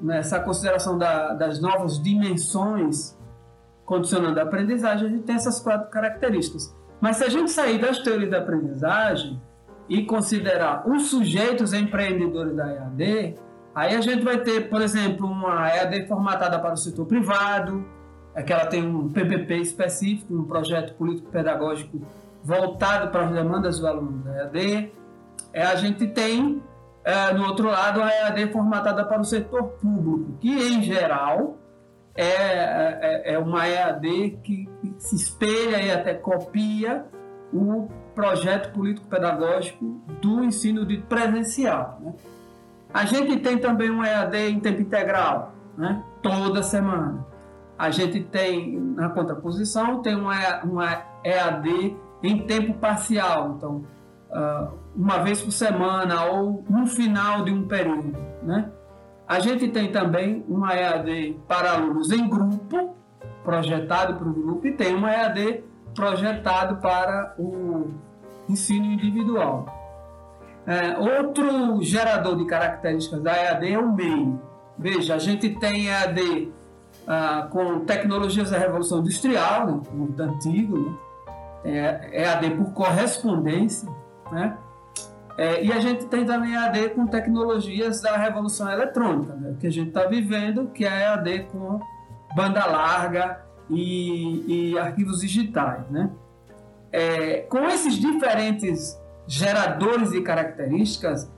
nessa 0.00 0.40
consideração 0.40 0.98
da, 0.98 1.32
das 1.32 1.60
novas 1.60 2.02
dimensões 2.02 3.16
condicionando 3.84 4.38
a 4.38 4.42
aprendizagem, 4.42 5.06
a 5.06 5.10
gente 5.10 5.24
tem 5.24 5.34
essas 5.34 5.60
quatro 5.60 5.90
características. 5.90 6.74
Mas 7.00 7.16
se 7.16 7.24
a 7.24 7.28
gente 7.28 7.50
sair 7.50 7.80
das 7.80 7.98
teorias 7.98 8.30
da 8.30 8.38
aprendizagem 8.38 9.40
e 9.88 10.04
considerar 10.04 10.88
os 10.88 11.10
sujeitos 11.10 11.72
empreendedores 11.72 12.54
da 12.54 12.72
EAD, 12.72 13.34
aí 13.74 13.96
a 13.96 14.00
gente 14.00 14.22
vai 14.22 14.38
ter, 14.38 14.68
por 14.68 14.80
exemplo, 14.80 15.26
uma 15.26 15.68
EAD 15.68 16.06
formatada 16.06 16.58
para 16.58 16.74
o 16.74 16.76
setor 16.76 17.06
privado, 17.06 17.84
é 18.34 18.42
que 18.42 18.52
ela 18.52 18.66
tem 18.66 18.86
um 18.86 19.08
PPP 19.08 19.56
específico, 19.56 20.34
um 20.34 20.44
projeto 20.44 20.94
político-pedagógico 20.94 22.00
voltado 22.42 23.10
para 23.10 23.24
as 23.24 23.32
demandas 23.32 23.78
do 23.78 23.86
aluno 23.86 24.22
da 24.22 24.44
EAD. 24.44 24.92
É, 25.52 25.64
a 25.64 25.74
gente 25.74 26.06
tem 26.06 26.62
é, 27.04 27.32
no 27.32 27.46
outro 27.46 27.68
lado, 27.68 28.00
a 28.00 28.08
EAD 28.08 28.52
formatada 28.52 29.04
para 29.04 29.20
o 29.20 29.24
setor 29.24 29.64
público, 29.80 30.38
que 30.40 30.50
em 30.50 30.82
geral 30.82 31.58
é, 32.14 32.24
é, 32.24 33.34
é 33.34 33.38
uma 33.38 33.66
EAD 33.66 34.38
que, 34.42 34.68
se 34.98 35.16
espelha 35.16 35.82
e 35.82 35.90
até 35.90 36.14
copia 36.14 37.04
o 37.52 37.88
projeto 38.14 38.72
político-pedagógico 38.72 40.00
do 40.20 40.44
ensino 40.44 40.86
de 40.86 40.98
presencial. 40.98 41.98
Né? 42.00 42.14
A 42.92 43.04
gente 43.04 43.38
tem 43.38 43.58
também 43.58 43.90
uma 43.90 44.06
EAD 44.06 44.36
em 44.50 44.60
tempo 44.60 44.82
integral, 44.82 45.54
né? 45.76 46.02
toda 46.22 46.62
semana. 46.62 47.26
A 47.78 47.90
gente 47.90 48.22
tem, 48.22 48.78
na 48.78 49.08
contraposição, 49.08 50.02
tem 50.02 50.14
uma, 50.14 51.02
EAD 51.24 51.96
em 52.22 52.46
tempo 52.46 52.74
parcial. 52.74 53.54
Então, 53.56 53.84
uh, 54.30 54.68
uma 54.94 55.18
vez 55.18 55.40
por 55.42 55.50
semana 55.50 56.26
ou 56.26 56.64
no 56.68 56.86
final 56.86 57.44
de 57.44 57.50
um 57.50 57.66
período. 57.66 58.16
Né? 58.42 58.70
A 59.26 59.38
gente 59.40 59.68
tem 59.68 59.90
também 59.90 60.44
uma 60.48 60.74
EAD 60.74 61.38
para 61.48 61.72
alunos 61.72 62.10
em 62.10 62.28
grupo, 62.28 62.94
projetado 63.42 64.14
para 64.14 64.28
o 64.28 64.32
grupo, 64.32 64.66
e 64.66 64.72
tem 64.72 64.94
uma 64.94 65.10
EAD 65.10 65.64
projetado 65.94 66.76
para 66.76 67.34
o 67.38 67.90
ensino 68.48 68.86
individual. 68.86 69.66
É, 70.66 70.96
outro 70.98 71.82
gerador 71.82 72.36
de 72.36 72.44
características 72.46 73.20
da 73.20 73.32
EAD 73.32 73.72
é 73.72 73.78
o 73.78 73.92
MEI. 73.92 74.34
Veja, 74.78 75.14
a 75.14 75.18
gente 75.18 75.50
tem 75.50 75.88
EAD 75.88 76.52
ah, 77.06 77.48
com 77.50 77.80
tecnologias 77.80 78.50
da 78.50 78.58
Revolução 78.58 79.00
Industrial, 79.00 79.66
né, 79.66 79.80
muito 79.92 80.20
antigo, 80.22 80.78
né? 80.78 80.96
é, 81.64 82.22
EAD 82.22 82.50
por 82.56 82.72
correspondência, 82.72 83.88
né? 84.30 84.56
É, 85.36 85.64
e 85.64 85.72
a 85.72 85.80
gente 85.80 86.06
tem 86.06 86.26
também 86.26 86.54
AD 86.56 86.90
com 86.90 87.06
tecnologias 87.06 88.00
da 88.00 88.16
revolução 88.16 88.70
eletrônica, 88.70 89.34
né? 89.34 89.56
que 89.58 89.66
a 89.66 89.70
gente 89.70 89.88
está 89.88 90.04
vivendo, 90.04 90.68
que 90.68 90.84
é 90.84 91.06
AD 91.06 91.44
com 91.44 91.80
banda 92.36 92.64
larga 92.66 93.40
e, 93.70 94.72
e 94.72 94.78
arquivos 94.78 95.20
digitais. 95.20 95.88
Né? 95.90 96.10
É, 96.92 97.38
com 97.48 97.60
esses 97.66 97.94
diferentes 97.94 99.00
geradores 99.26 100.10
de 100.10 100.20
características, 100.20 101.30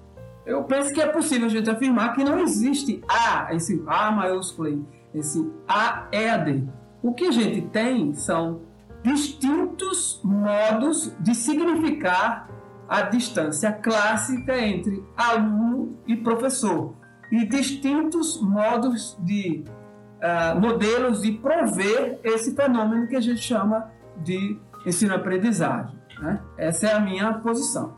eu 0.45 0.65
penso 0.65 0.93
que 0.93 1.01
é 1.01 1.07
possível 1.07 1.47
a 1.47 1.51
gente 1.51 1.71
afirmar 1.71 2.13
que 2.15 2.25
não 2.25 2.39
existe 2.39 3.03
A, 3.09 3.55
esse 3.55 3.83
A 3.87 4.11
maiúsculo, 4.11 4.87
esse 5.15 5.51
AEAD. 5.67 6.69
O 7.03 7.15
que 7.15 7.27
a 7.27 7.31
gente 7.31 7.63
tem 7.69 8.13
são 8.15 8.63
distintos 9.03 10.21
modos 10.25 11.13
de 11.21 11.35
significar 11.35 12.49
a 12.89 13.03
distância 13.03 13.73
clássica 13.73 14.59
entre 14.59 15.03
aluno 15.17 15.99
e 16.07 16.17
professor 16.17 16.95
e 17.31 17.45
distintos 17.47 18.41
modos 18.41 19.17
de 19.21 19.65
uh, 20.19 20.61
modelos 20.61 21.23
de 21.23 21.33
prover 21.33 22.21
esse 22.23 22.55
fenômeno 22.55 23.07
que 23.09 23.17
a 23.17 23.21
gente 23.21 23.41
chama 23.41 23.91
de 24.19 24.59
ensino-aprendizagem. 24.87 25.99
Né? 26.21 26.43
Essa 26.57 26.89
é 26.89 26.93
a 26.93 27.01
minha 27.01 27.35
posição. 27.35 27.97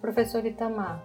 Professor 0.00 0.44
Itamar, 0.44 1.02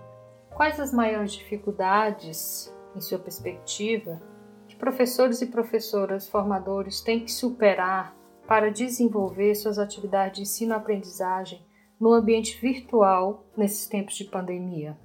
quais 0.50 0.79
as 0.79 0.93
maiores 0.93 1.33
dificuldades, 1.33 2.73
em 2.95 3.01
sua 3.01 3.19
perspectiva, 3.19 4.21
que 4.67 4.75
professores 4.75 5.41
e 5.41 5.47
professoras 5.47 6.27
formadores 6.27 7.01
têm 7.01 7.19
que 7.19 7.31
superar 7.31 8.15
para 8.47 8.71
desenvolver 8.71 9.55
suas 9.55 9.77
atividades 9.77 10.38
de 10.38 10.41
ensino-aprendizagem 10.43 11.62
no 12.00 12.13
ambiente 12.13 12.59
virtual 12.59 13.45
nesses 13.55 13.88
tempos 13.88 14.15
de 14.15 14.25
pandemia? 14.25 14.97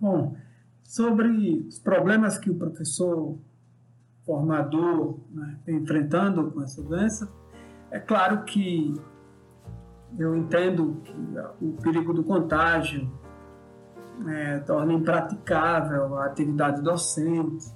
Bom, 0.00 0.34
sobre 0.82 1.28
os 1.68 1.78
problemas 1.78 2.38
que 2.38 2.50
o 2.50 2.54
professor 2.54 3.38
formador 4.24 5.18
né, 5.30 5.58
enfrentando 5.68 6.50
com 6.50 6.62
essa 6.62 6.82
doença, 6.82 7.30
é 7.90 7.98
claro 7.98 8.44
que 8.44 8.94
eu 10.18 10.34
entendo 10.36 11.00
que 11.04 11.14
o 11.64 11.72
perigo 11.82 12.12
do 12.12 12.22
contágio 12.22 13.10
é, 14.28 14.58
torna 14.60 14.92
impraticável 14.92 16.16
a 16.16 16.26
atividade 16.26 16.82
docente 16.82 17.72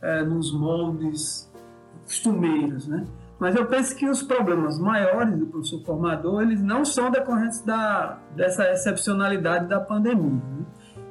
é, 0.00 0.22
nos 0.22 0.52
moldes 0.52 1.50
costumeiros, 2.04 2.86
né? 2.86 3.04
Mas 3.38 3.54
eu 3.54 3.66
penso 3.66 3.94
que 3.94 4.08
os 4.08 4.22
problemas 4.22 4.78
maiores 4.78 5.38
do 5.38 5.46
professor 5.46 5.82
formador, 5.84 6.42
eles 6.42 6.60
não 6.60 6.84
são 6.84 7.10
decorrentes 7.10 7.60
da, 7.60 8.18
dessa 8.34 8.70
excepcionalidade 8.72 9.66
da 9.66 9.80
pandemia. 9.80 10.42
Né? 10.42 10.66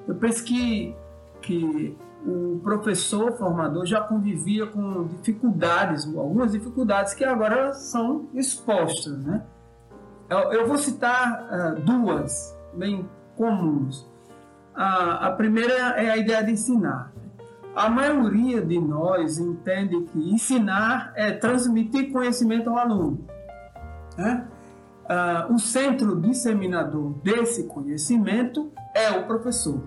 Eu 0.07 0.15
penso 0.15 0.43
que, 0.43 0.93
que 1.41 1.97
o 2.25 2.59
professor 2.61 3.31
formador 3.37 3.85
já 3.85 4.01
convivia 4.01 4.67
com 4.67 5.05
dificuldades, 5.05 6.05
algumas 6.05 6.51
dificuldades 6.51 7.13
que 7.13 7.23
agora 7.23 7.71
são 7.71 8.27
expostas. 8.33 9.23
Né? 9.23 9.41
Eu, 10.29 10.51
eu 10.51 10.67
vou 10.67 10.77
citar 10.77 11.47
uh, 11.49 11.81
duas 11.81 12.57
bem 12.73 13.09
comuns. 13.37 14.05
A, 14.75 15.27
a 15.27 15.31
primeira 15.31 15.73
é 15.73 16.09
a 16.09 16.17
ideia 16.17 16.43
de 16.43 16.51
ensinar. 16.51 17.13
A 17.77 17.91
maioria 17.91 18.59
de 18.59 18.79
nós 18.79 19.37
entende 19.37 20.01
que 20.05 20.17
ensinar 20.33 21.13
é 21.15 21.31
transmitir 21.31 22.11
conhecimento 22.11 22.71
ao 22.71 22.77
aluno. 22.79 23.23
Né? 24.17 24.47
Uh, 25.03 25.53
o 25.53 25.59
centro 25.59 26.19
disseminador 26.19 27.13
desse 27.21 27.65
conhecimento 27.65 28.71
é 28.95 29.11
o 29.11 29.27
professor. 29.27 29.83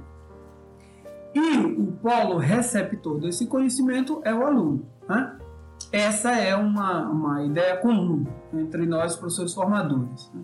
E 1.35 1.57
o 1.57 1.91
polo 2.01 2.39
receptor 2.39 3.19
desse 3.19 3.49
conhecimento 3.49 4.23
é 4.25 4.33
o 4.33 4.47
aluno. 4.47 4.87
Né? 5.09 5.37
Essa 5.91 6.31
é 6.31 6.55
uma, 6.55 7.09
uma 7.09 7.45
ideia 7.45 7.77
comum 7.79 8.25
entre 8.55 8.87
nós, 8.87 9.17
professores 9.17 9.53
formadores. 9.53 10.31
Né? 10.33 10.43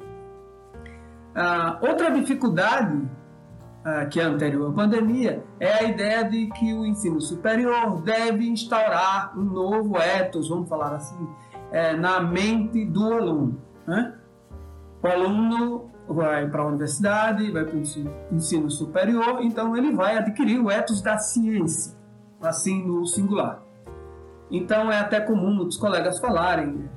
Uh, 1.37 1.87
outra 1.89 2.11
dificuldade 2.11 3.09
que 4.11 4.19
é 4.19 4.25
anterior 4.25 4.71
à 4.71 4.73
pandemia 4.73 5.45
é 5.61 5.73
a 5.73 5.83
ideia 5.85 6.25
de 6.25 6.49
que 6.49 6.75
o 6.75 6.85
ensino 6.85 7.21
superior 7.21 8.03
deve 8.03 8.49
instaurar 8.49 9.39
um 9.39 9.45
novo 9.45 9.97
ethos, 9.97 10.49
vamos 10.49 10.69
falar 10.69 10.95
assim, 10.95 11.29
é, 11.71 11.97
na 11.97 12.21
mente 12.21 12.85
do 12.85 13.13
aluno. 13.13 13.61
Né? 13.87 14.13
O 15.01 15.07
aluno 15.07 15.91
vai 16.09 16.49
para 16.49 16.63
a 16.63 16.67
universidade, 16.67 17.51
vai 17.53 17.65
para 17.65 17.77
o 17.77 17.83
ensino 18.33 18.71
superior, 18.71 19.41
então 19.43 19.77
ele 19.77 19.93
vai 19.93 20.19
adquirir 20.19 20.59
o 20.59 20.71
ethos 20.71 21.01
da 21.01 21.19
ciência, 21.19 21.97
assim 22.43 22.85
no 22.85 23.07
singular. 23.07 23.63
Então 24.51 24.91
é 24.91 24.99
até 24.99 25.21
comum 25.21 25.55
muitos 25.55 25.77
colegas 25.77 26.19
falarem: 26.19 26.89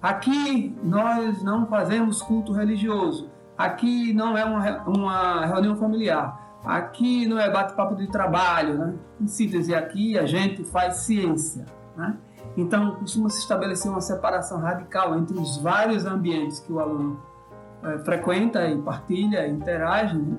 aqui 0.00 0.74
nós 0.82 1.42
não 1.42 1.66
fazemos 1.66 2.22
culto 2.22 2.52
religioso, 2.52 3.30
aqui 3.58 4.12
não 4.14 4.38
é 4.38 4.44
uma, 4.44 4.82
uma 4.84 5.46
reunião 5.46 5.76
familiar, 5.76 6.58
aqui 6.64 7.26
não 7.26 7.38
é 7.38 7.50
bate-papo 7.50 7.96
de 7.96 8.06
trabalho, 8.06 8.78
né? 8.78 8.94
Em 9.20 9.26
síntese, 9.26 9.74
aqui 9.74 10.16
a 10.16 10.24
gente 10.24 10.64
faz 10.64 10.98
ciência, 10.98 11.66
né? 11.96 12.16
Então 12.56 12.96
costuma 12.96 13.28
se 13.28 13.38
estabelecer 13.38 13.90
uma 13.90 14.00
separação 14.00 14.58
radical 14.58 15.16
entre 15.16 15.36
os 15.38 15.58
vários 15.58 16.04
ambientes 16.04 16.60
que 16.60 16.72
o 16.72 16.80
aluno 16.80 17.20
é, 17.82 17.98
frequenta 17.98 18.66
e 18.66 18.78
partilha, 18.78 19.46
interage 19.46 20.16
né, 20.16 20.36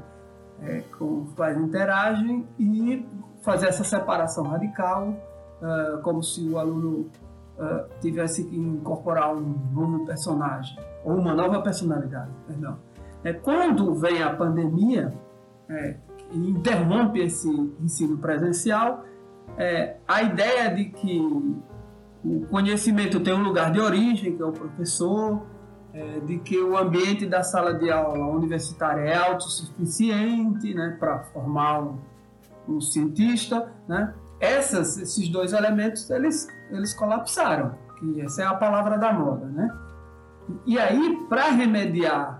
é, 0.61 0.83
com 0.97 1.21
os 1.21 1.33
quais 1.33 1.57
interagem 1.57 2.45
e 2.57 3.07
fazer 3.41 3.67
essa 3.67 3.83
separação 3.83 4.43
radical, 4.43 5.13
é, 5.61 5.97
como 6.01 6.21
se 6.21 6.47
o 6.49 6.57
aluno 6.57 7.09
é, 7.57 7.85
tivesse 8.01 8.43
que 8.43 8.57
incorporar 8.57 9.33
um 9.33 9.55
novo 9.73 10.05
personagem 10.05 10.77
ou 11.03 11.15
uma 11.15 11.33
nova 11.33 11.61
personalidade, 11.61 12.31
perdão. 12.45 12.77
É, 13.23 13.33
quando 13.33 13.93
vem 13.95 14.23
a 14.23 14.33
pandemia 14.33 15.13
é, 15.69 15.97
e 16.31 16.49
interrompe 16.49 17.19
esse 17.19 17.49
ensino 17.81 18.17
presencial, 18.17 19.05
a 20.07 20.23
ideia 20.23 20.73
de 20.73 20.85
que 20.85 21.19
o 22.23 22.45
conhecimento 22.47 23.19
tem 23.19 23.33
um 23.33 23.43
lugar 23.43 23.71
de 23.71 23.79
origem, 23.79 24.35
que 24.35 24.41
é 24.41 24.45
o 24.45 24.51
professor, 24.51 25.41
é, 25.93 26.19
de 26.19 26.37
que 26.39 26.57
o 26.57 26.77
ambiente 26.77 27.25
da 27.25 27.41
sala 27.41 27.73
de 27.73 27.89
aula 27.89 28.27
universitária 28.27 29.01
é 29.01 29.15
autossuficiente 29.15 30.73
né, 30.73 30.97
para 30.99 31.19
formar 31.19 31.81
um, 31.81 31.97
um, 32.67 32.81
cientista. 32.81 33.71
Né? 33.87 34.13
Essas, 34.39 34.97
esses 34.97 35.27
dois 35.29 35.53
elementos 35.53 36.09
eles, 36.09 36.47
eles 36.69 36.93
colapsaram, 36.93 37.75
que 37.97 38.21
essa 38.21 38.43
é 38.43 38.45
a 38.45 38.53
palavra 38.53 38.97
da 38.97 39.11
moda. 39.11 39.45
Né? 39.47 39.73
E 40.65 40.77
aí, 40.77 41.25
para 41.27 41.49
remediar 41.49 42.38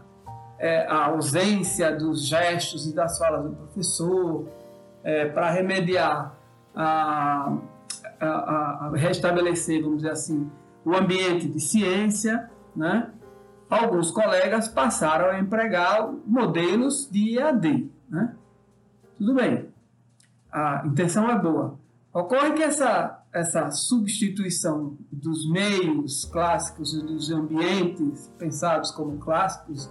é, 0.60 0.86
a 0.88 1.06
ausência 1.06 1.96
dos 1.96 2.26
gestos 2.26 2.86
e 2.86 2.94
das 2.94 3.18
falas 3.18 3.46
do 3.46 3.56
professor, 3.56 4.48
é, 5.04 5.26
para 5.30 5.50
remediar 5.50 6.36
a, 6.76 7.58
a, 8.20 8.28
a, 8.28 8.92
restabelecer, 8.94 9.82
vamos 9.82 9.98
dizer 9.98 10.12
assim, 10.12 10.52
o 10.84 10.94
ambiente 10.94 11.48
de 11.48 11.60
ciência, 11.60 12.50
né? 12.76 13.10
alguns 13.70 14.12
colegas 14.12 14.68
passaram 14.68 15.30
a 15.30 15.40
empregar 15.40 16.12
modelos 16.26 17.10
de 17.10 17.38
EAD. 17.38 17.90
Né? 18.10 18.36
Tudo 19.18 19.36
bem, 19.36 19.70
a 20.52 20.84
intenção 20.86 21.30
é 21.30 21.40
boa. 21.40 21.80
Ocorre 22.14 22.54
que 22.54 22.64
essa, 22.64 23.24
essa 23.32 23.70
substituição 23.72 24.98
dos 25.12 25.50
meios 25.50 26.26
clássicos 26.26 26.94
e 26.94 27.06
dos 27.06 27.32
ambientes 27.32 28.34
pensados 28.38 28.92
como 28.92 29.18
clássicos, 29.18 29.90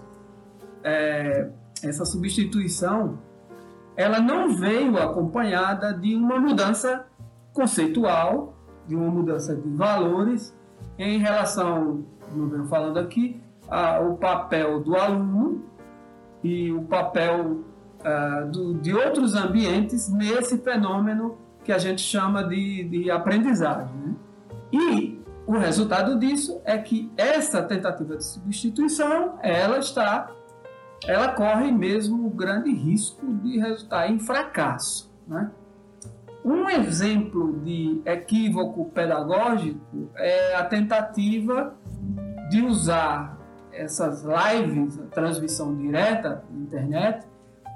é, 0.83 1.49
essa 1.83 2.05
substituição, 2.05 3.19
ela 3.97 4.21
não 4.21 4.55
veio 4.55 4.97
acompanhada 4.99 5.93
de 5.93 6.14
uma 6.14 6.38
mudança 6.38 7.07
conceitual, 7.53 8.55
de 8.87 8.95
uma 8.95 9.11
mudança 9.11 9.55
de 9.55 9.69
valores 9.71 10.57
em 10.99 11.19
relação, 11.19 12.05
como 12.31 12.49
venho 12.49 12.67
falando 12.67 12.99
aqui, 12.99 13.41
ah, 13.69 14.01
o 14.01 14.17
papel 14.17 14.81
do 14.81 14.97
aluno 14.97 15.64
e 16.43 16.73
o 16.73 16.83
papel 16.83 17.64
ah, 18.05 18.47
do, 18.51 18.75
de 18.75 18.95
outros 18.95 19.35
ambientes 19.35 20.09
nesse 20.09 20.59
fenômeno 20.59 21.37
que 21.64 21.73
a 21.73 21.79
gente 21.79 22.01
chama 22.01 22.45
de, 22.45 22.85
de 22.85 23.11
aprendizagem. 23.11 23.95
Né? 23.97 24.14
E 24.73 25.23
o 25.47 25.59
resultado 25.59 26.19
disso 26.19 26.61
é 26.64 26.79
que 26.79 27.11
essa 27.17 27.62
tentativa 27.62 28.17
de 28.17 28.25
substituição, 28.25 29.38
ela 29.43 29.79
está, 29.79 30.31
ela 31.07 31.29
corre 31.29 31.71
mesmo 31.71 32.27
o 32.27 32.31
grande 32.31 32.73
risco 32.73 33.27
de 33.43 33.59
resultar 33.59 34.11
em 34.11 34.19
fracasso. 34.19 35.13
Né? 35.27 35.51
Um 36.45 36.69
exemplo 36.71 37.61
de 37.61 38.01
equívoco 38.05 38.87
pedagógico 38.87 40.11
é 40.17 40.55
a 40.55 40.65
tentativa 40.65 41.75
de 42.51 42.63
usar 42.63 43.39
essas 43.73 44.25
lives, 44.25 44.99
a 44.99 45.07
transmissão 45.07 45.77
direta 45.77 46.45
na 46.51 46.59
internet, 46.63 47.27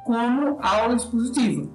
como 0.05 0.59
aula 0.61 0.95
expositiva. 0.95 1.69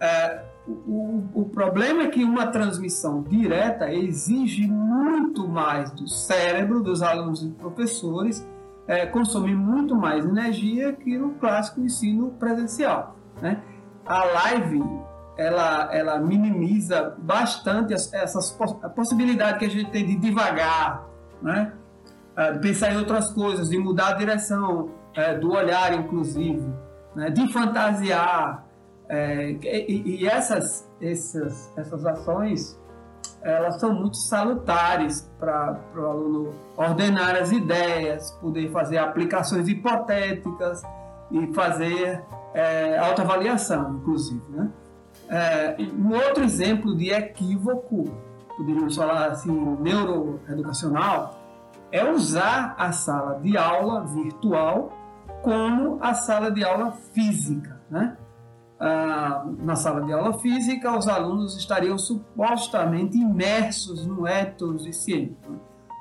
É, 0.00 0.44
o, 0.66 1.24
o, 1.34 1.44
problema 1.46 2.04
é 2.04 2.08
que 2.08 2.22
uma 2.22 2.46
transmissão 2.46 3.22
direta 3.22 3.92
exige 3.92 4.66
muito 4.66 5.48
mais 5.48 5.90
do 5.90 6.06
cérebro 6.06 6.82
dos 6.82 7.02
alunos 7.02 7.42
e 7.42 7.48
professores, 7.48 8.46
é, 8.88 9.04
consome 9.04 9.54
muito 9.54 9.94
mais 9.94 10.24
energia 10.24 10.94
que 10.94 11.16
no 11.18 11.34
clássico 11.34 11.80
ensino 11.80 12.30
presencial. 12.30 13.16
Né? 13.40 13.62
A 14.06 14.24
live 14.24 14.82
ela, 15.36 15.94
ela 15.94 16.18
minimiza 16.18 17.14
bastante 17.18 17.94
essas 17.94 18.58
a 18.82 18.88
possibilidade 18.88 19.60
que 19.60 19.66
a 19.66 19.70
gente 19.70 19.90
tem 19.90 20.04
de 20.04 20.16
devagar, 20.16 21.06
né? 21.40 21.72
É, 22.36 22.52
de 22.52 22.58
pensar 22.58 22.92
em 22.92 22.96
outras 22.96 23.30
coisas, 23.32 23.68
de 23.68 23.78
mudar 23.78 24.08
a 24.08 24.12
direção 24.14 24.90
é, 25.14 25.36
do 25.36 25.52
olhar, 25.52 25.94
inclusive, 25.94 26.66
né? 27.14 27.30
de 27.30 27.52
fantasiar. 27.52 28.64
É, 29.08 29.50
e, 29.50 30.22
e 30.22 30.26
essas, 30.26 30.90
essas, 31.00 31.72
essas 31.76 32.04
ações 32.04 32.78
elas 33.50 33.80
são 33.80 33.92
muito 33.92 34.16
salutares 34.16 35.30
para 35.38 35.80
o 35.96 36.04
aluno 36.04 36.52
ordenar 36.76 37.34
as 37.36 37.50
ideias, 37.50 38.30
poder 38.40 38.70
fazer 38.70 38.98
aplicações 38.98 39.66
hipotéticas 39.68 40.82
e 41.30 41.46
fazer 41.54 42.22
é, 42.54 42.98
autoavaliação, 42.98 43.94
inclusive. 43.94 44.42
Né? 44.50 44.70
É, 45.28 45.76
um 45.96 46.12
outro 46.14 46.44
exemplo 46.44 46.94
de 46.96 47.10
equívoco, 47.10 48.04
poderíamos 48.56 48.94
falar 48.94 49.28
assim, 49.28 49.50
neuroeducacional, 49.80 51.38
é 51.90 52.04
usar 52.04 52.74
a 52.78 52.92
sala 52.92 53.40
de 53.40 53.56
aula 53.56 54.04
virtual 54.04 54.92
como 55.42 55.98
a 56.02 56.12
sala 56.12 56.50
de 56.50 56.62
aula 56.62 56.92
física. 57.14 57.80
Né? 57.90 58.16
Ah, 58.80 59.44
na 59.58 59.74
sala 59.74 60.02
de 60.02 60.12
aula 60.12 60.38
física, 60.38 60.96
os 60.96 61.08
alunos 61.08 61.56
estariam 61.56 61.98
supostamente 61.98 63.18
imersos 63.18 64.06
no 64.06 64.24
ethos 64.24 64.84
de 64.84 64.92
ciência. 64.92 65.36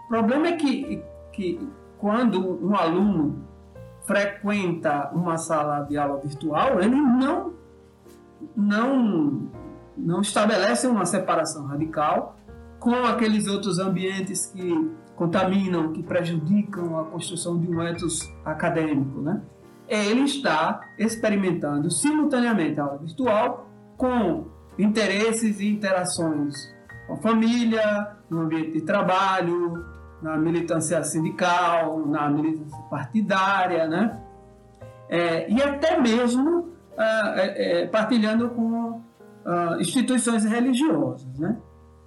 O 0.06 0.08
problema 0.08 0.48
é 0.48 0.52
que, 0.54 1.04
que 1.34 1.60
quando 1.98 2.64
um 2.64 2.76
aluno 2.76 3.48
frequenta 4.06 5.10
uma 5.12 5.38
sala 5.38 5.82
de 5.86 5.98
aula 5.98 6.22
virtual, 6.24 6.80
ele 6.80 6.96
não, 6.96 7.54
não, 8.56 9.50
não 9.98 10.22
estabelece 10.22 10.86
uma 10.86 11.06
separação 11.06 11.66
radical 11.66 12.38
com 12.80 12.94
aqueles 13.06 13.48
outros 13.48 13.80
ambientes 13.80 14.46
que 14.46 14.92
contaminam, 15.16 15.92
que 15.92 16.04
prejudicam 16.04 17.00
a 17.00 17.06
construção 17.06 17.60
de 17.60 17.68
um 17.68 17.82
ethos 17.82 18.32
acadêmico. 18.46 19.20
Né? 19.20 19.42
Ele 19.88 20.22
está 20.22 20.82
experimentando 20.98 21.90
simultaneamente 21.90 22.80
a 22.80 22.84
aula 22.84 22.98
virtual 22.98 23.70
com 23.96 24.46
interesses 24.78 25.60
e 25.60 25.68
interações 25.68 26.76
com 27.08 27.14
a 27.14 27.18
família, 27.18 28.18
no 28.30 28.42
ambiente 28.42 28.74
de 28.74 28.82
trabalho, 28.82 29.86
na 30.22 30.38
militância 30.38 31.02
sindical, 31.04 32.06
na 32.06 32.30
militância 32.30 32.78
partidária, 32.90 33.88
né? 33.88 34.22
É, 35.10 35.50
e 35.50 35.62
até 35.62 36.00
mesmo 36.00 36.70
ah, 36.98 37.34
é, 37.38 37.84
é, 37.84 37.88
partilhando 37.88 38.50
com 38.50 39.02
ah, 39.46 39.78
instituições 39.80 40.44
religiosas, 40.44 41.40
né? 41.40 41.58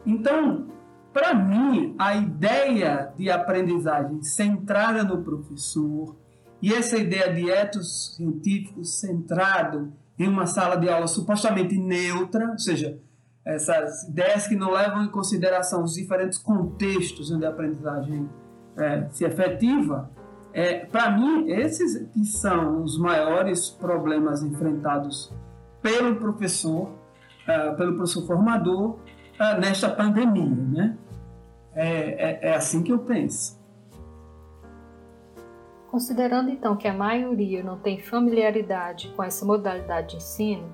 Então, 0.04 0.66
para 1.12 1.34
mim, 1.34 1.94
a 1.98 2.14
ideia 2.14 3.12
de 3.16 3.30
aprendizagem 3.30 4.22
centrada 4.22 5.02
no 5.02 5.22
professor 5.22 6.16
e 6.62 6.72
essa 6.72 6.96
ideia 6.96 7.32
de 7.32 7.50
etos 7.50 8.16
científico 8.16 8.84
centrado 8.84 9.92
em 10.18 10.28
uma 10.28 10.46
sala 10.46 10.76
de 10.76 10.88
aula 10.88 11.06
supostamente 11.06 11.78
neutra, 11.78 12.50
ou 12.50 12.58
seja, 12.58 12.98
essas 13.44 14.04
ideias 14.04 14.46
que 14.46 14.54
não 14.54 14.72
levam 14.72 15.04
em 15.04 15.08
consideração 15.08 15.82
os 15.82 15.94
diferentes 15.94 16.38
contextos 16.38 17.30
onde 17.30 17.46
a 17.46 17.48
aprendizagem 17.48 18.28
é, 18.76 19.08
se 19.10 19.24
efetiva, 19.24 20.10
é, 20.52 20.84
para 20.84 21.10
mim, 21.12 21.48
esses 21.50 22.08
que 22.12 22.24
são 22.24 22.82
os 22.82 22.98
maiores 22.98 23.70
problemas 23.70 24.42
enfrentados 24.42 25.32
pelo 25.80 26.16
professor, 26.16 26.90
é, 27.46 27.70
pelo 27.74 27.94
professor 27.94 28.26
formador, 28.26 28.98
é, 29.38 29.58
nesta 29.58 29.88
pandemia. 29.88 30.50
Né? 30.50 30.98
É, 31.74 31.88
é, 31.88 32.48
é 32.50 32.54
assim 32.54 32.82
que 32.82 32.92
eu 32.92 32.98
penso. 32.98 33.59
Considerando 35.90 36.50
então 36.50 36.76
que 36.76 36.86
a 36.86 36.94
maioria 36.94 37.64
não 37.64 37.76
tem 37.76 38.00
familiaridade 38.00 39.12
com 39.16 39.24
essa 39.24 39.44
modalidade 39.44 40.10
de 40.10 40.16
ensino, 40.18 40.72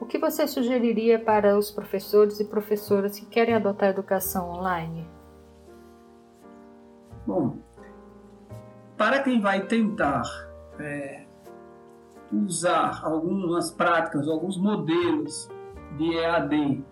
o 0.00 0.06
que 0.06 0.18
você 0.18 0.48
sugeriria 0.48 1.18
para 1.18 1.56
os 1.56 1.70
professores 1.70 2.40
e 2.40 2.44
professoras 2.44 3.18
que 3.18 3.26
querem 3.26 3.54
adotar 3.54 3.88
a 3.88 3.92
educação 3.92 4.50
online? 4.50 5.08
Bom, 7.24 7.58
para 8.96 9.22
quem 9.22 9.40
vai 9.40 9.66
tentar 9.66 10.22
é, 10.80 11.24
usar 12.32 13.00
algumas 13.04 13.70
práticas, 13.70 14.28
alguns 14.28 14.56
modelos 14.56 15.48
de 15.96 16.16
EAD 16.16 16.84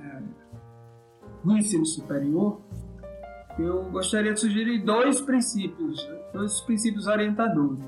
é, 0.00 0.22
no 1.42 1.56
ensino 1.56 1.84
superior, 1.84 2.60
eu 3.58 3.84
gostaria 3.90 4.34
de 4.34 4.40
sugerir 4.40 4.84
dois 4.84 5.20
princípios, 5.20 6.06
dois 6.36 6.60
princípios 6.60 7.06
orientadores. 7.06 7.84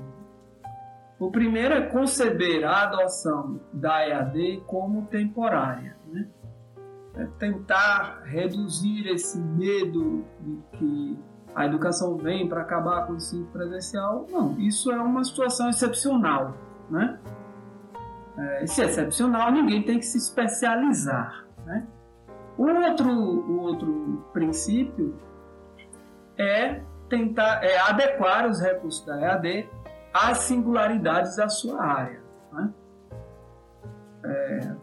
O 1.19 1.29
primeiro 1.29 1.73
é 1.73 1.81
conceber 1.81 2.63
a 2.63 2.83
adoção 2.83 3.59
da 3.73 4.07
EAD 4.07 4.63
como 4.65 5.05
temporária. 5.07 5.97
Né? 6.07 6.27
É 7.15 7.25
tentar 7.37 8.21
reduzir 8.23 9.07
esse 9.07 9.37
medo 9.37 10.23
de 10.39 10.77
que 10.77 11.19
a 11.53 11.65
educação 11.65 12.15
vem 12.15 12.47
para 12.47 12.61
acabar 12.61 13.05
com 13.05 13.13
o 13.13 13.15
ensino 13.17 13.45
presencial. 13.47 14.25
Não, 14.29 14.57
isso 14.59 14.91
é 14.91 15.01
uma 15.01 15.23
situação 15.23 15.69
excepcional. 15.69 16.55
Né? 16.89 17.19
É, 18.37 18.65
se 18.65 18.81
é 18.81 18.85
excepcional, 18.85 19.51
ninguém 19.51 19.83
tem 19.83 19.99
que 19.99 20.05
se 20.05 20.17
especializar. 20.17 21.45
Né? 21.65 21.85
O 22.57 22.63
outro, 22.63 23.09
o 23.09 23.59
outro 23.61 24.23
princípio 24.31 25.15
é 26.37 26.81
tentar 27.09 27.63
é 27.63 27.77
adequar 27.79 28.47
os 28.47 28.61
recursos 28.61 29.05
da 29.05 29.19
EAD 29.19 29.69
às 30.13 30.39
singularidades 30.39 31.35
da 31.35 31.49
sua 31.49 31.83
área. 31.83 32.21
Né? 32.51 32.73
É, 34.23 34.75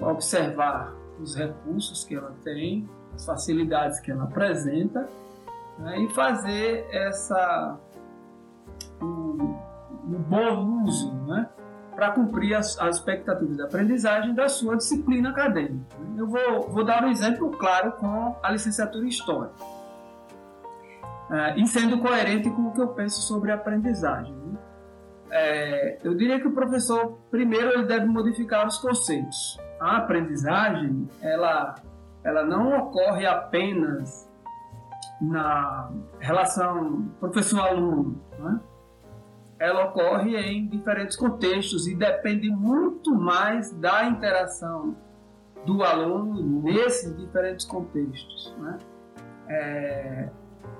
observar 0.00 0.92
os 1.20 1.34
recursos 1.34 2.04
que 2.04 2.14
ela 2.14 2.34
tem, 2.42 2.88
as 3.14 3.24
facilidades 3.24 4.00
que 4.00 4.10
ela 4.10 4.24
apresenta 4.24 5.08
né? 5.78 6.00
e 6.00 6.08
fazer 6.14 6.86
essa 6.90 7.78
um, 9.00 9.56
um 10.04 10.22
bom 10.28 10.84
uso 10.84 11.12
né? 11.26 11.48
para 11.94 12.12
cumprir 12.12 12.54
as, 12.54 12.78
as, 12.78 12.96
expectativas 12.96 13.56
de 13.56 13.62
aprendizagem 13.62 14.34
da 14.34 14.48
sua 14.48 14.76
disciplina 14.76 15.30
acadêmica. 15.30 15.96
Eu 16.16 16.26
vou, 16.26 16.68
vou 16.68 16.84
dar 16.84 17.02
um 17.04 17.10
exemplo 17.10 17.50
claro 17.52 17.92
com 17.92 18.36
a 18.42 18.50
licenciatura 18.50 19.04
em 19.04 19.08
História 19.08 19.50
uh, 21.30 21.58
e 21.58 21.66
sendo 21.66 21.98
coerente 21.98 22.50
com 22.50 22.68
o 22.68 22.72
que 22.72 22.80
eu 22.80 22.88
penso 22.88 23.20
sobre 23.22 23.50
aprendizagem. 23.50 24.34
Né? 24.34 24.58
É, 25.30 25.98
eu 26.04 26.14
diria 26.14 26.40
que 26.40 26.46
o 26.46 26.52
professor, 26.52 27.18
primeiro, 27.30 27.70
ele 27.70 27.84
deve 27.84 28.06
modificar 28.06 28.66
os 28.66 28.78
conceitos. 28.78 29.58
A 29.80 29.98
aprendizagem, 29.98 31.08
ela, 31.20 31.74
ela 32.24 32.44
não 32.44 32.78
ocorre 32.78 33.26
apenas 33.26 34.30
na 35.20 35.90
relação 36.20 37.08
professor-aluno, 37.20 38.20
né? 38.38 38.60
ela 39.58 39.86
ocorre 39.86 40.36
em 40.36 40.68
diferentes 40.68 41.16
contextos 41.16 41.86
e 41.86 41.94
depende 41.94 42.50
muito 42.50 43.14
mais 43.14 43.72
da 43.72 44.04
interação 44.04 44.94
do 45.64 45.82
aluno 45.82 46.62
nesses 46.62 47.16
diferentes 47.16 47.64
contextos. 47.64 48.54
Né? 48.58 48.78
É, 49.48 50.28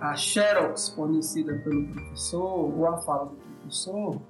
a 0.01 0.15
xerox 0.15 0.91
fornecida 0.91 1.55
pelo 1.65 1.89
professor 1.89 2.75
ou 2.75 2.87
a 2.87 2.99
fala 2.99 3.27
do 3.27 3.37
professor 3.37 4.21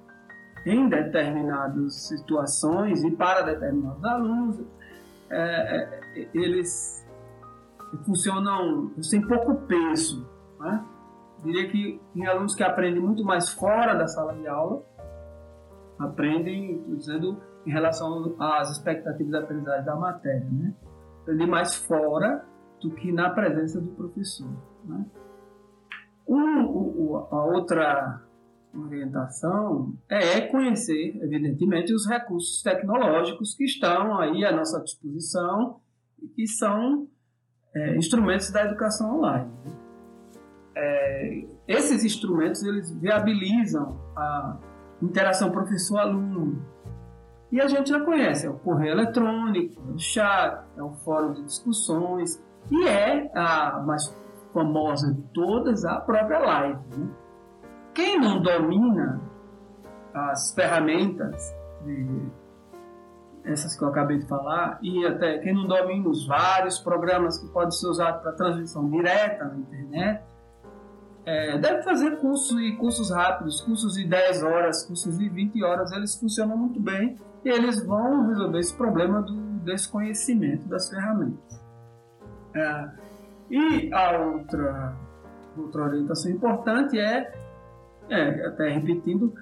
em 0.65 0.89
determinadas 0.89 2.07
situações 2.07 3.03
e 3.03 3.11
para 3.11 3.41
determinados 3.41 4.03
alunos, 4.03 4.59
é, 5.29 6.01
é, 6.19 6.29
eles 6.33 7.07
funcionam 8.05 8.91
sem 9.01 9.21
pouco 9.25 9.55
peso. 9.65 10.27
Né? 10.59 10.85
Diria 11.43 11.69
que 11.69 12.01
tem 12.13 12.27
alunos 12.27 12.53
que 12.53 12.63
aprendem 12.63 13.01
muito 13.01 13.23
mais 13.23 13.49
fora 13.49 13.93
da 13.93 14.07
sala 14.07 14.33
de 14.33 14.47
aula, 14.47 14.83
aprendem, 15.99 16.83
dizendo, 16.95 17.41
em 17.65 17.71
relação 17.71 18.35
às 18.39 18.71
expectativas 18.71 19.31
de 19.31 19.37
aprendizagem 19.37 19.85
da 19.85 19.95
matéria, 19.95 20.47
né? 20.51 20.73
aprendem 21.21 21.47
mais 21.47 21.75
fora 21.75 22.43
do 22.81 22.91
que 22.91 23.11
na 23.11 23.29
presença 23.29 23.79
do 23.79 23.89
professor. 23.89 24.49
Né? 24.85 25.05
Um, 26.27 27.15
a 27.31 27.45
outra 27.45 28.21
orientação 28.73 29.93
é 30.09 30.41
conhecer, 30.41 31.17
evidentemente, 31.21 31.93
os 31.93 32.05
recursos 32.07 32.61
tecnológicos 32.61 33.55
que 33.55 33.63
estão 33.63 34.19
aí 34.19 34.45
à 34.45 34.51
nossa 34.51 34.81
disposição 34.81 35.79
e 36.21 36.27
que 36.27 36.47
são 36.47 37.07
é, 37.75 37.95
instrumentos 37.95 38.51
da 38.51 38.65
educação 38.65 39.17
online. 39.17 39.51
É, 40.75 41.45
esses 41.67 42.03
instrumentos 42.03 42.61
eles 42.63 42.91
viabilizam 42.91 43.99
a 44.15 44.57
interação 45.01 45.51
professor-aluno. 45.51 46.65
E 47.51 47.61
a 47.61 47.67
gente 47.67 47.89
já 47.89 47.99
conhece, 48.01 48.45
é 48.45 48.49
o 48.49 48.59
correio 48.59 48.91
eletrônico, 48.91 49.81
é 49.89 49.93
o 49.93 49.97
chat, 49.97 50.65
é 50.75 50.83
o 50.83 50.91
fórum 50.93 51.33
de 51.33 51.43
discussões 51.43 52.43
e 52.69 52.85
é 52.85 53.31
a 53.33 53.79
mais 53.79 54.09
famosa 54.57 55.13
de 55.13 55.21
todas, 55.33 55.85
a 55.85 55.99
própria 55.99 56.39
live. 56.39 56.79
Né? 56.97 57.07
Quem 57.93 58.19
não 58.19 58.41
domina 58.41 59.21
as 60.13 60.51
ferramentas 60.55 61.55
de 61.85 62.31
essas 63.43 63.77
que 63.77 63.83
eu 63.83 63.87
acabei 63.87 64.17
de 64.17 64.27
falar, 64.27 64.77
e 64.81 65.05
até 65.05 65.37
quem 65.37 65.53
não 65.53 65.67
domina 65.67 66.09
os 66.09 66.27
vários 66.27 66.79
programas 66.79 67.37
que 67.37 67.47
podem 67.47 67.71
ser 67.71 67.87
usados 67.87 68.21
para 68.21 68.33
transmissão 68.33 68.89
direta 68.89 69.45
na 69.45 69.55
internet, 69.55 70.21
é, 71.25 71.57
deve 71.57 71.81
fazer 71.83 72.17
cursos 72.17 72.59
e 72.59 72.75
cursos 72.75 73.09
rápidos, 73.09 73.61
cursos 73.61 73.93
de 73.93 74.05
10 74.05 74.43
horas, 74.43 74.83
cursos 74.85 75.17
de 75.17 75.29
20 75.29 75.63
horas, 75.63 75.91
eles 75.93 76.15
funcionam 76.15 76.57
muito 76.57 76.79
bem 76.79 77.17
e 77.45 77.49
eles 77.49 77.85
vão 77.85 78.27
resolver 78.27 78.59
esse 78.59 78.75
problema 78.75 79.21
do 79.21 79.33
desconhecimento 79.63 80.67
das 80.67 80.89
ferramentas. 80.89 81.61
É, 82.53 82.89
e 83.49 83.93
a 83.93 84.17
outra, 84.19 84.95
outra 85.57 85.83
orientação 85.83 86.31
importante 86.31 86.99
é, 86.99 87.33
é, 88.09 88.47
até 88.47 88.69
repetindo, 88.69 89.33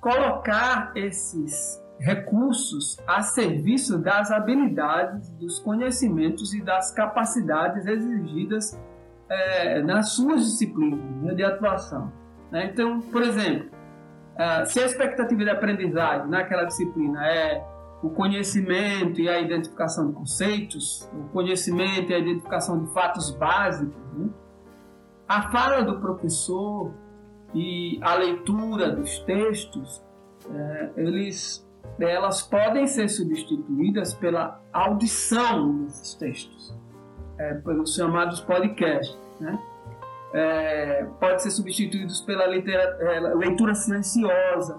colocar 0.00 0.92
esses 0.94 1.82
recursos 1.98 2.98
a 3.06 3.22
serviço 3.22 3.98
das 3.98 4.30
habilidades, 4.30 5.30
dos 5.30 5.58
conhecimentos 5.58 6.52
e 6.54 6.62
das 6.62 6.92
capacidades 6.92 7.86
exigidas 7.86 8.80
é, 9.28 9.80
nas 9.82 10.10
suas 10.10 10.44
disciplinas 10.44 11.00
né, 11.22 11.34
de 11.34 11.44
atuação. 11.44 12.12
Né? 12.50 12.70
Então, 12.72 13.00
por 13.00 13.22
exemplo, 13.22 13.70
é, 14.36 14.64
se 14.64 14.80
a 14.80 14.86
expectativa 14.86 15.44
de 15.44 15.50
aprendizagem 15.50 16.28
naquela 16.28 16.64
disciplina 16.64 17.26
é 17.26 17.64
o 18.04 18.10
conhecimento 18.10 19.18
e 19.18 19.30
a 19.30 19.40
identificação 19.40 20.08
de 20.08 20.12
conceitos, 20.12 21.08
o 21.14 21.28
conhecimento 21.32 22.12
e 22.12 22.14
a 22.14 22.18
identificação 22.18 22.84
de 22.84 22.92
fatos 22.92 23.30
básicos, 23.30 23.96
né? 24.12 24.28
a 25.26 25.50
fala 25.50 25.82
do 25.82 25.98
professor 25.98 26.92
e 27.54 27.98
a 28.02 28.14
leitura 28.16 28.90
dos 28.90 29.20
textos, 29.20 30.04
é, 30.50 30.90
eles 30.98 31.64
elas 31.98 32.42
podem 32.42 32.86
ser 32.86 33.08
substituídas 33.08 34.12
pela 34.14 34.60
audição 34.72 35.84
desses 35.84 36.14
textos, 36.14 36.76
é, 37.38 37.54
pelos 37.54 37.94
chamados 37.94 38.40
podcasts. 38.40 39.16
Né? 39.40 39.58
É, 40.34 41.06
pode 41.20 41.42
ser 41.42 41.50
substituídos 41.50 42.20
pela 42.20 42.44
é, 42.44 43.20
leitura 43.34 43.74
silenciosa, 43.74 44.78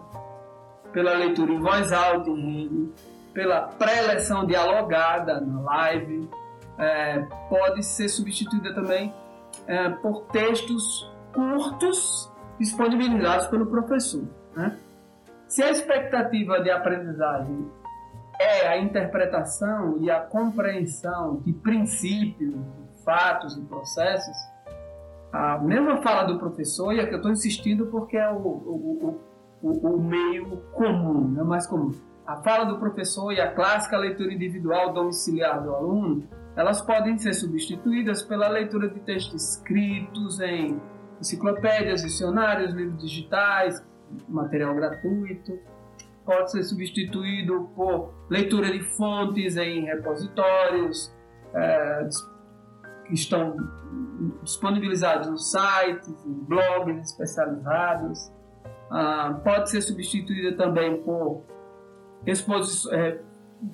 pela 0.91 1.13
leitura 1.13 1.53
em 1.53 1.59
voz 1.59 1.91
alta 1.91 2.29
em 2.29 2.63
rede, 2.63 2.91
pela 3.35 3.63
pré-leção 3.63 4.45
dialogada 4.45 5.41
na 5.41 5.59
live, 5.59 6.29
é, 6.79 7.19
pode 7.49 7.83
ser 7.83 8.07
substituída 8.07 8.73
também 8.73 9.13
é, 9.67 9.89
por 9.89 10.21
textos 10.31 11.11
curtos 11.33 12.31
disponibilizados 12.57 13.47
pelo 13.47 13.65
professor. 13.65 14.23
Né? 14.55 14.77
Se 15.49 15.61
a 15.61 15.69
expectativa 15.69 16.61
de 16.61 16.71
aprendizagem 16.71 17.69
é 18.39 18.67
a 18.67 18.77
interpretação 18.77 19.97
e 19.99 20.09
a 20.09 20.21
compreensão 20.21 21.41
de 21.45 21.51
princípios, 21.53 22.55
fatos 23.03 23.57
e 23.57 23.61
processos, 23.61 24.35
a 25.31 25.57
mesma 25.57 26.01
fala 26.01 26.23
do 26.23 26.39
professor, 26.39 26.93
e 26.93 26.99
é 27.01 27.05
que 27.05 27.13
eu 27.13 27.17
estou 27.17 27.31
insistindo 27.31 27.87
porque 27.87 28.15
é 28.15 28.29
o, 28.29 28.37
o, 28.37 29.19
o, 29.61 29.71
o 29.71 30.01
meio 30.01 30.57
comum, 30.73 31.35
é 31.39 31.43
mais 31.43 31.67
comum. 31.67 31.93
A 32.25 32.37
fala 32.37 32.65
do 32.65 32.79
professor 32.79 33.31
e 33.31 33.39
a 33.39 33.53
clássica 33.53 33.97
leitura 33.97 34.33
individual 34.33 34.91
domiciliar 34.91 35.61
do 35.61 35.75
aluno, 35.75 36.27
elas 36.55 36.81
podem 36.81 37.17
ser 37.19 37.33
substituídas 37.33 38.23
pela 38.23 38.47
leitura 38.47 38.89
de 38.89 38.99
textos 39.01 39.57
escritos 39.57 40.39
em 40.39 40.81
enciclopédias, 41.19 42.01
dicionários, 42.01 42.73
livros 42.73 42.99
digitais, 42.99 43.85
material 44.27 44.73
gratuito. 44.73 45.59
Pode 46.25 46.51
ser 46.51 46.63
substituído 46.63 47.69
por 47.75 48.11
leitura 48.29 48.71
de 48.71 48.81
fontes 48.95 49.55
em 49.57 49.85
repositórios 49.85 51.13
é, 51.53 52.09
que 53.05 53.13
estão 53.13 53.55
disponibilizados 54.41 55.27
nos 55.27 55.51
sites, 55.51 56.25
em 56.25 56.33
blogs 56.33 57.11
especializados. 57.11 58.31
Ah, 58.89 59.39
pode 59.43 59.69
ser 59.69 59.81
substituída 59.81 60.55
também 60.57 61.01
por 61.03 61.43
é, 62.27 63.19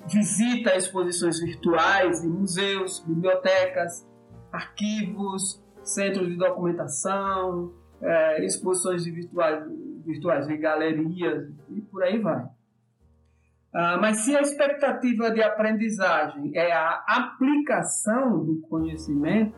visita 0.08 0.76
exposições 0.76 1.40
virtuais 1.40 2.24
em 2.24 2.30
museus, 2.30 3.00
bibliotecas, 3.00 4.08
arquivos, 4.52 5.64
centros 5.84 6.28
de 6.28 6.36
documentação, 6.36 7.74
é, 8.02 8.46
exposições 8.46 9.04
de 9.04 9.12
virtuais, 9.12 9.64
virtuais 10.06 10.50
em 10.50 10.60
galerias 10.60 11.50
e 11.70 11.82
por 11.82 12.04
aí 12.04 12.20
vai. 12.20 12.46
Ah, 13.74 13.98
mas 13.98 14.18
se 14.18 14.36
a 14.36 14.42
expectativa 14.42 15.32
de 15.32 15.42
aprendizagem 15.42 16.52
é 16.54 16.74
a 16.74 17.04
aplicação 17.08 18.44
do 18.44 18.60
conhecimento 18.68 19.58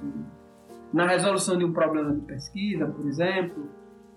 na 0.94 1.08
resolução 1.08 1.58
de 1.58 1.66
um 1.66 1.74
problema 1.74 2.14
de 2.14 2.22
pesquisa, 2.22 2.86
por 2.86 3.08
exemplo, 3.08 3.68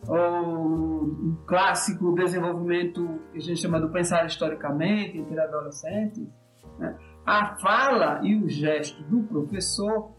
ou 0.09 0.19
um 0.19 1.37
clássico 1.47 2.15
desenvolvimento 2.15 3.21
que 3.33 3.39
a 3.39 3.41
gente 3.41 3.61
chama 3.61 3.81
do 3.81 3.91
pensar 3.91 4.27
historicamente 4.27 5.19
entre 5.19 5.39
adolescentes, 5.39 6.27
né? 6.79 6.97
a 7.25 7.57
fala 7.57 8.21
e 8.23 8.37
o 8.37 8.49
gesto 8.49 9.03
do 9.05 9.23
professor 9.25 10.13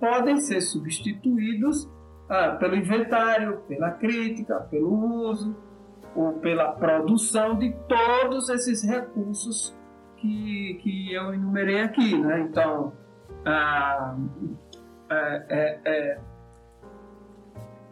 podem 0.00 0.38
ser 0.38 0.60
substituídos 0.60 1.90
ah, 2.28 2.56
pelo 2.58 2.76
inventário, 2.76 3.58
pela 3.68 3.90
crítica, 3.92 4.60
pelo 4.70 4.90
uso 5.30 5.56
ou 6.14 6.34
pela 6.34 6.72
produção 6.72 7.56
de 7.56 7.72
todos 7.88 8.48
esses 8.48 8.82
recursos 8.82 9.76
que, 10.16 10.78
que 10.82 11.12
eu 11.12 11.32
enumerei 11.32 11.80
aqui. 11.80 12.18
Né? 12.18 12.40
Então, 12.40 12.92
ah, 13.44 14.16
é, 15.10 15.46
é, 15.48 15.80
é, 15.84 16.20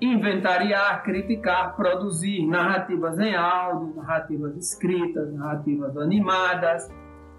inventariar, 0.00 1.02
criticar, 1.02 1.74
produzir 1.74 2.46
narrativas 2.46 3.18
em 3.18 3.34
áudio, 3.34 3.94
narrativas 3.96 4.56
escritas, 4.56 5.32
narrativas 5.32 5.96
animadas, 5.96 6.90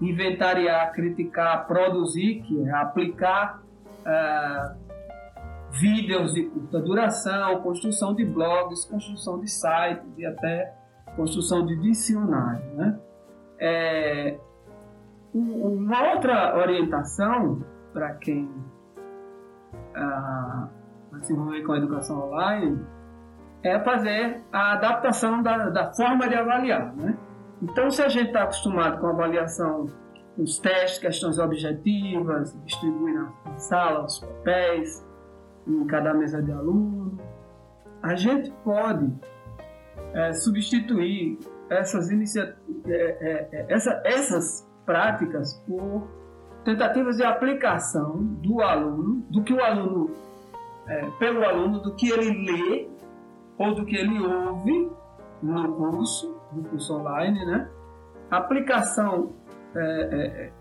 inventariar, 0.01 0.91
criticar, 0.91 1.67
produzir, 1.67 2.41
que 2.41 2.63
é 2.63 2.71
aplicar 2.71 3.61
uh, 4.01 4.75
vídeos 5.71 6.33
de 6.33 6.43
curta 6.43 6.79
duração, 6.79 7.61
construção 7.61 8.15
de 8.15 8.25
blogs, 8.25 8.85
construção 8.85 9.39
de 9.39 9.49
sites 9.49 10.17
e 10.17 10.25
até 10.25 10.73
construção 11.15 11.65
de 11.65 11.75
dicionário. 11.77 12.65
Né? 12.75 12.99
É, 13.59 14.39
uma 15.33 16.13
outra 16.13 16.57
orientação 16.57 17.63
para 17.93 18.13
quem 18.15 18.45
uh, 19.95 20.76
se 21.25 21.33
envolver 21.33 21.63
com 21.63 21.73
a 21.73 21.77
educação 21.77 22.27
online 22.27 22.79
é 23.63 23.79
fazer 23.79 24.41
a 24.51 24.73
adaptação 24.73 25.41
da, 25.41 25.69
da 25.69 25.93
forma 25.93 26.27
de 26.27 26.35
avaliar. 26.35 26.95
Né? 26.95 27.17
Então, 27.61 27.89
se 27.89 28.01
a 28.01 28.09
gente 28.09 28.27
está 28.27 28.43
acostumado 28.43 28.99
com 28.99 29.07
a 29.07 29.09
avaliação, 29.11 29.87
os 30.37 30.59
testes, 30.59 30.99
questões 30.99 31.39
objetivas, 31.39 32.55
distribuir 32.63 33.15
na 33.15 33.57
sala 33.57 34.05
os 34.05 34.19
papéis, 34.19 35.05
em 35.67 35.85
cada 35.87 36.13
mesa 36.13 36.41
de 36.41 36.51
aluno, 36.51 37.19
a 38.01 38.15
gente 38.15 38.51
pode 38.63 39.11
é, 40.13 40.33
substituir 40.33 41.39
essas, 41.69 42.09
inicia 42.09 42.55
é, 42.85 42.91
é, 42.91 43.49
é, 43.51 43.65
essa, 43.69 44.01
essas 44.05 44.67
práticas 44.85 45.55
por 45.67 46.07
tentativas 46.63 47.17
de 47.17 47.23
aplicação 47.23 48.17
do 48.41 48.61
aluno, 48.61 49.25
do 49.29 49.43
que 49.43 49.53
o 49.53 49.63
aluno 49.63 50.11
é, 50.87 51.09
pelo 51.19 51.43
aluno 51.43 51.79
do 51.79 51.95
que 51.95 52.09
ele 52.09 52.45
lê 52.45 52.89
ou 53.57 53.73
do 53.75 53.85
que 53.85 53.95
ele 53.95 54.19
ouve 54.19 54.91
no 55.41 55.73
curso, 55.73 56.35
no 56.53 56.63
curso 56.63 56.95
online, 56.95 57.45
né? 57.45 57.69
Aplicação 58.31 59.33
é, 59.75 59.81
é, 59.81 60.25
é 60.45 60.51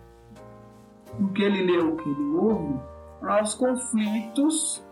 do 1.18 1.28
que 1.32 1.42
ele 1.42 1.64
lê 1.64 1.78
ou 1.78 1.92
do 1.92 1.96
que 1.96 2.08
ele 2.08 2.36
ouve 2.36 2.80
aos 3.22 3.54
conflitos 3.54 4.84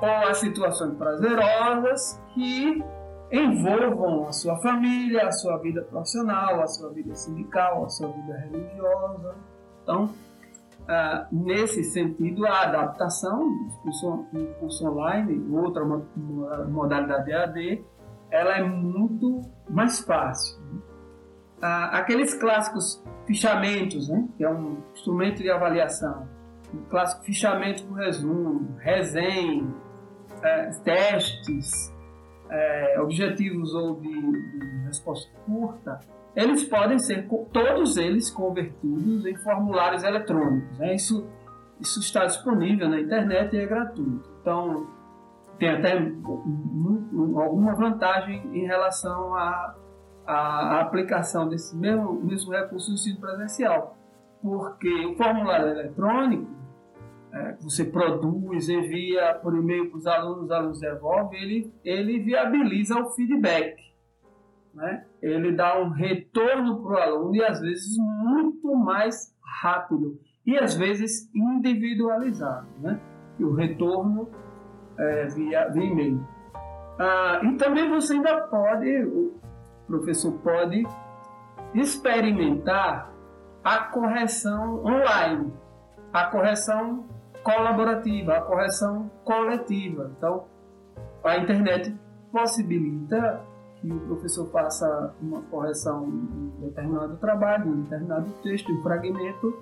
ou 0.00 0.08
às 0.08 0.38
situações 0.38 0.94
prazerosas 0.96 2.20
que 2.34 2.84
envolvam 3.32 4.28
a 4.28 4.32
sua 4.32 4.56
família, 4.58 5.26
a 5.26 5.32
sua 5.32 5.58
vida 5.58 5.82
profissional, 5.82 6.60
a 6.62 6.66
sua 6.66 6.90
vida 6.90 7.14
sindical, 7.14 7.84
a 7.84 7.88
sua 7.88 8.08
vida 8.08 8.36
religiosa. 8.38 9.34
Então, 9.82 10.10
ah, 10.88 11.26
nesse 11.32 11.82
sentido, 11.84 12.46
a 12.46 12.62
adaptação 12.62 13.48
do 13.50 14.46
curso, 14.60 14.88
online, 14.88 15.44
outra 15.54 15.84
modalidade 15.84 17.32
AD, 17.32 17.84
ela 18.30 18.56
é 18.56 18.62
muito 18.62 19.42
mais 19.68 20.00
fácil. 20.00 20.60
Ah, 21.60 21.98
aqueles 21.98 22.34
clássicos 22.34 23.02
fichamentos, 23.26 24.08
né, 24.08 24.28
que 24.36 24.44
é 24.44 24.50
um 24.50 24.78
instrumento 24.92 25.42
de 25.42 25.50
avaliação, 25.50 26.28
o 26.72 26.78
clássico 26.88 27.24
fichamento 27.24 27.84
por 27.84 27.94
resumo, 27.94 28.76
resenha, 28.78 29.66
é, 30.42 30.70
testes, 30.84 31.92
é, 32.50 33.00
objetivos 33.00 33.74
ou 33.74 34.00
de 34.00 34.84
resposta 34.86 35.30
curta, 35.44 35.98
eles 36.36 36.64
podem 36.64 36.98
ser, 36.98 37.26
todos 37.50 37.96
eles, 37.96 38.30
convertidos 38.30 39.24
em 39.24 39.34
formulários 39.36 40.04
eletrônicos. 40.04 40.78
Né? 40.78 40.94
Isso, 40.94 41.26
isso 41.80 41.98
está 41.98 42.26
disponível 42.26 42.90
na 42.90 43.00
internet 43.00 43.56
e 43.56 43.58
é 43.58 43.66
gratuito. 43.66 44.30
Então, 44.42 44.86
tem 45.58 45.70
até 45.70 45.92
alguma 45.94 47.74
vantagem 47.74 48.42
em 48.52 48.66
relação 48.66 49.34
à, 49.34 49.74
à 50.26 50.80
aplicação 50.82 51.48
desse 51.48 51.74
mesmo, 51.74 52.22
mesmo 52.22 52.52
recurso 52.52 52.90
no 52.90 52.96
ensino 52.96 53.18
presencial. 53.18 53.96
Porque 54.42 55.06
o 55.06 55.16
formulário 55.16 55.68
eletrônico, 55.68 56.50
é, 57.32 57.56
você 57.62 57.82
produz, 57.86 58.68
envia 58.68 59.34
por 59.42 59.56
e-mail 59.56 59.88
para 59.88 59.98
os 59.98 60.06
alunos, 60.06 60.44
os 60.44 60.50
alunos 60.50 60.80
devolvem, 60.80 61.40
ele, 61.42 61.74
ele 61.82 62.18
viabiliza 62.18 62.94
o 63.00 63.08
feedback 63.12 63.85
né, 64.76 65.06
ele 65.22 65.52
dá 65.52 65.80
um 65.80 65.88
retorno 65.88 66.82
para 66.82 66.92
o 66.92 66.96
aluno 66.98 67.34
e 67.34 67.42
às 67.42 67.60
vezes 67.60 67.96
muito 67.98 68.74
mais 68.74 69.34
rápido 69.42 70.20
e 70.46 70.56
às 70.58 70.74
vezes 70.74 71.28
individualizado, 71.34 72.68
né? 72.78 73.00
E 73.38 73.44
o 73.44 73.54
retorno 73.54 74.28
é, 74.98 75.26
via, 75.28 75.68
via 75.70 75.84
e-mail. 75.84 76.26
Ah, 76.98 77.40
e 77.42 77.56
também 77.56 77.88
você 77.88 78.14
ainda 78.14 78.42
pode, 78.42 79.04
o 79.04 79.34
professor 79.86 80.32
pode 80.40 80.86
experimentar 81.74 83.10
a 83.64 83.78
correção 83.78 84.84
online, 84.84 85.52
a 86.12 86.26
correção 86.26 87.06
colaborativa, 87.42 88.36
a 88.36 88.40
correção 88.42 89.10
coletiva. 89.24 90.12
Então, 90.16 90.44
a 91.24 91.36
internet 91.38 91.94
possibilita 92.30 93.40
que 93.86 93.92
o 93.92 94.00
professor 94.00 94.50
faça 94.50 95.14
uma 95.22 95.40
correção 95.42 96.08
em 96.08 96.66
determinado 96.66 97.16
trabalho, 97.18 97.68
em 97.68 97.82
determinado 97.82 98.30
texto, 98.42 98.70
em 98.72 98.82
fragmento, 98.82 99.54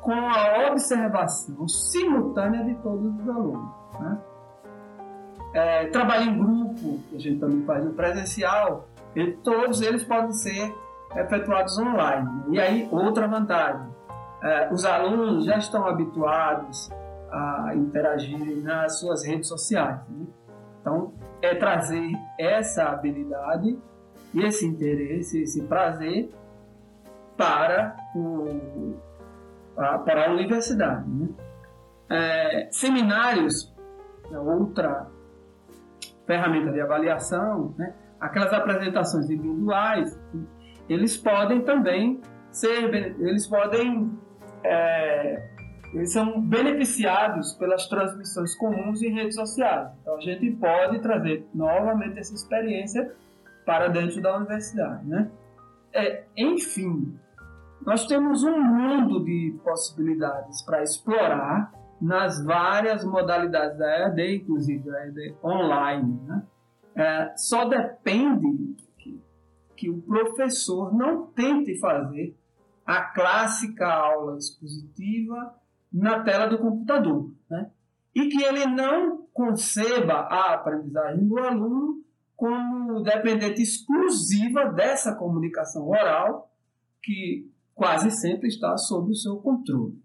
com 0.00 0.12
a 0.12 0.70
observação 0.70 1.66
simultânea 1.66 2.64
de 2.64 2.74
todos 2.76 3.20
os 3.20 3.28
alunos. 3.28 3.70
Né? 3.98 4.18
É, 5.54 5.86
trabalho 5.86 6.30
em 6.30 6.38
grupo, 6.38 7.00
que 7.08 7.16
a 7.16 7.20
gente 7.20 7.40
também 7.40 7.64
faz 7.64 7.84
no 7.84 7.92
presencial, 7.92 8.86
todos 9.42 9.80
eles 9.80 10.04
podem 10.04 10.32
ser 10.32 10.72
efetuados 11.16 11.78
online. 11.78 12.28
E 12.50 12.60
aí, 12.60 12.88
outra 12.90 13.26
vantagem, 13.26 13.86
é, 14.42 14.72
os 14.72 14.84
alunos 14.84 15.44
já 15.44 15.58
estão 15.58 15.86
habituados 15.86 16.90
a 17.30 17.72
interagir 17.74 18.62
nas 18.62 19.00
suas 19.00 19.24
redes 19.24 19.48
sociais. 19.48 19.98
Né? 20.08 20.26
É 21.44 21.54
trazer 21.54 22.10
essa 22.38 22.84
habilidade 22.84 23.78
e 24.32 24.42
esse 24.42 24.66
interesse, 24.66 25.42
esse 25.42 25.62
prazer 25.64 26.30
para, 27.36 27.96
o, 28.14 28.94
para 29.76 30.28
a 30.28 30.32
universidade. 30.32 31.08
Né? 31.08 31.28
É, 32.08 32.68
seminários, 32.70 33.72
é 34.30 34.38
outra 34.38 35.06
ferramenta 36.26 36.72
de 36.72 36.80
avaliação, 36.80 37.74
né? 37.76 37.94
aquelas 38.20 38.52
apresentações 38.52 39.28
individuais, 39.28 40.18
eles 40.88 41.16
podem 41.16 41.62
também 41.62 42.20
ser, 42.50 42.94
eles 43.20 43.46
podem, 43.46 44.18
é, 44.62 45.50
eles 45.94 46.12
são 46.12 46.40
beneficiados 46.40 47.52
pelas 47.52 47.86
transmissões 47.88 48.54
comuns 48.56 49.00
em 49.00 49.14
redes 49.14 49.36
sociais. 49.36 49.92
Então 50.00 50.16
a 50.16 50.20
gente 50.20 50.50
pode 50.52 50.98
trazer 50.98 51.46
novamente 51.54 52.18
essa 52.18 52.34
experiência 52.34 53.14
para 53.64 53.88
dentro 53.88 54.20
da 54.20 54.36
universidade, 54.36 55.06
né? 55.06 55.30
É, 55.92 56.24
enfim, 56.36 57.16
nós 57.86 58.06
temos 58.06 58.42
um 58.42 58.60
mundo 58.60 59.24
de 59.24 59.56
possibilidades 59.62 60.62
para 60.62 60.82
explorar 60.82 61.72
nas 62.00 62.44
várias 62.44 63.04
modalidades 63.04 63.78
da 63.78 63.98
EAD, 64.00 64.36
inclusive 64.36 64.90
da 64.90 65.06
EAD 65.06 65.36
online. 65.42 66.20
Né? 66.26 66.42
É, 66.96 67.36
só 67.36 67.66
depende 67.66 68.74
que, 68.98 69.22
que 69.76 69.88
o 69.88 70.02
professor 70.02 70.92
não 70.92 71.26
tente 71.26 71.78
fazer 71.78 72.36
a 72.84 73.00
clássica 73.00 73.86
aula 73.86 74.36
expositiva 74.36 75.54
na 75.94 76.24
tela 76.24 76.48
do 76.48 76.58
computador. 76.58 77.30
Né? 77.48 77.70
E 78.12 78.28
que 78.28 78.42
ele 78.42 78.66
não 78.66 79.28
conceba 79.32 80.14
a 80.14 80.54
aprendizagem 80.54 81.24
do 81.26 81.38
aluno 81.38 82.02
como 82.36 83.00
dependente 83.02 83.62
exclusiva 83.62 84.66
dessa 84.66 85.14
comunicação 85.14 85.88
oral 85.88 86.50
que 87.00 87.48
quase 87.74 88.10
sempre 88.10 88.48
está 88.48 88.76
sob 88.76 89.12
o 89.12 89.14
seu 89.14 89.36
controle. 89.36 90.02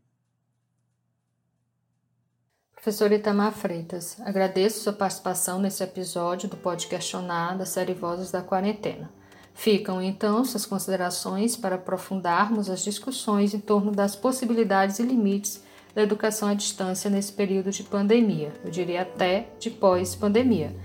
Professor 2.73 3.11
Itamar 3.11 3.51
Freitas, 3.51 4.19
agradeço 4.21 4.83
sua 4.83 4.93
participação 4.93 5.59
nesse 5.59 5.83
episódio 5.83 6.47
do 6.47 6.55
Pode 6.55 6.87
Questionar 6.87 7.57
da 7.57 7.65
série 7.65 7.93
Vozes 7.93 8.31
da 8.31 8.41
Quarentena. 8.41 9.11
Ficam 9.53 10.01
então 10.01 10.45
suas 10.45 10.65
considerações 10.65 11.57
para 11.57 11.75
aprofundarmos 11.75 12.69
as 12.69 12.81
discussões 12.81 13.53
em 13.53 13.59
torno 13.59 13.91
das 13.91 14.15
possibilidades 14.15 14.99
e 14.99 15.03
limites 15.03 15.61
da 15.93 16.01
educação 16.01 16.49
à 16.49 16.53
distância 16.53 17.09
nesse 17.09 17.31
período 17.31 17.71
de 17.71 17.83
pandemia, 17.83 18.53
eu 18.63 18.69
diria 18.69 19.01
até 19.01 19.47
de 19.59 19.69
pós-pandemia. 19.69 20.75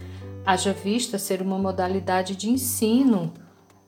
Haja 0.47 0.73
vista 0.73 1.19
ser 1.19 1.41
uma 1.43 1.59
modalidade 1.59 2.37
de 2.37 2.51
ensino 2.51 3.33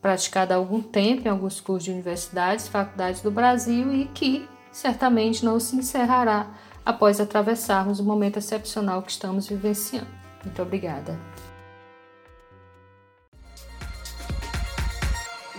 praticada 0.00 0.55
há 0.55 0.57
algum 0.57 0.81
tempo 0.81 1.26
em 1.26 1.31
alguns 1.31 1.61
cursos 1.61 1.85
de 1.85 1.90
universidades 1.90 2.68
faculdades 2.68 3.20
do 3.20 3.31
Brasil 3.31 3.92
e 3.92 4.07
que 4.07 4.48
certamente 4.70 5.44
não 5.44 5.59
se 5.59 5.76
encerrará 5.76 6.55
após 6.85 7.20
atravessarmos 7.20 7.98
o 7.98 8.05
momento 8.05 8.38
excepcional 8.38 9.02
que 9.02 9.11
estamos 9.11 9.48
vivenciando. 9.48 10.07
Muito 10.44 10.62
obrigada. 10.62 11.18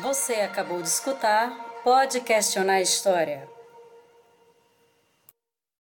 Você 0.02 0.36
acabou 0.36 0.82
de 0.82 0.88
escutar 0.88 1.50
Pode 1.84 2.22
Questionar 2.22 2.76
a 2.76 2.82
História 2.82 3.57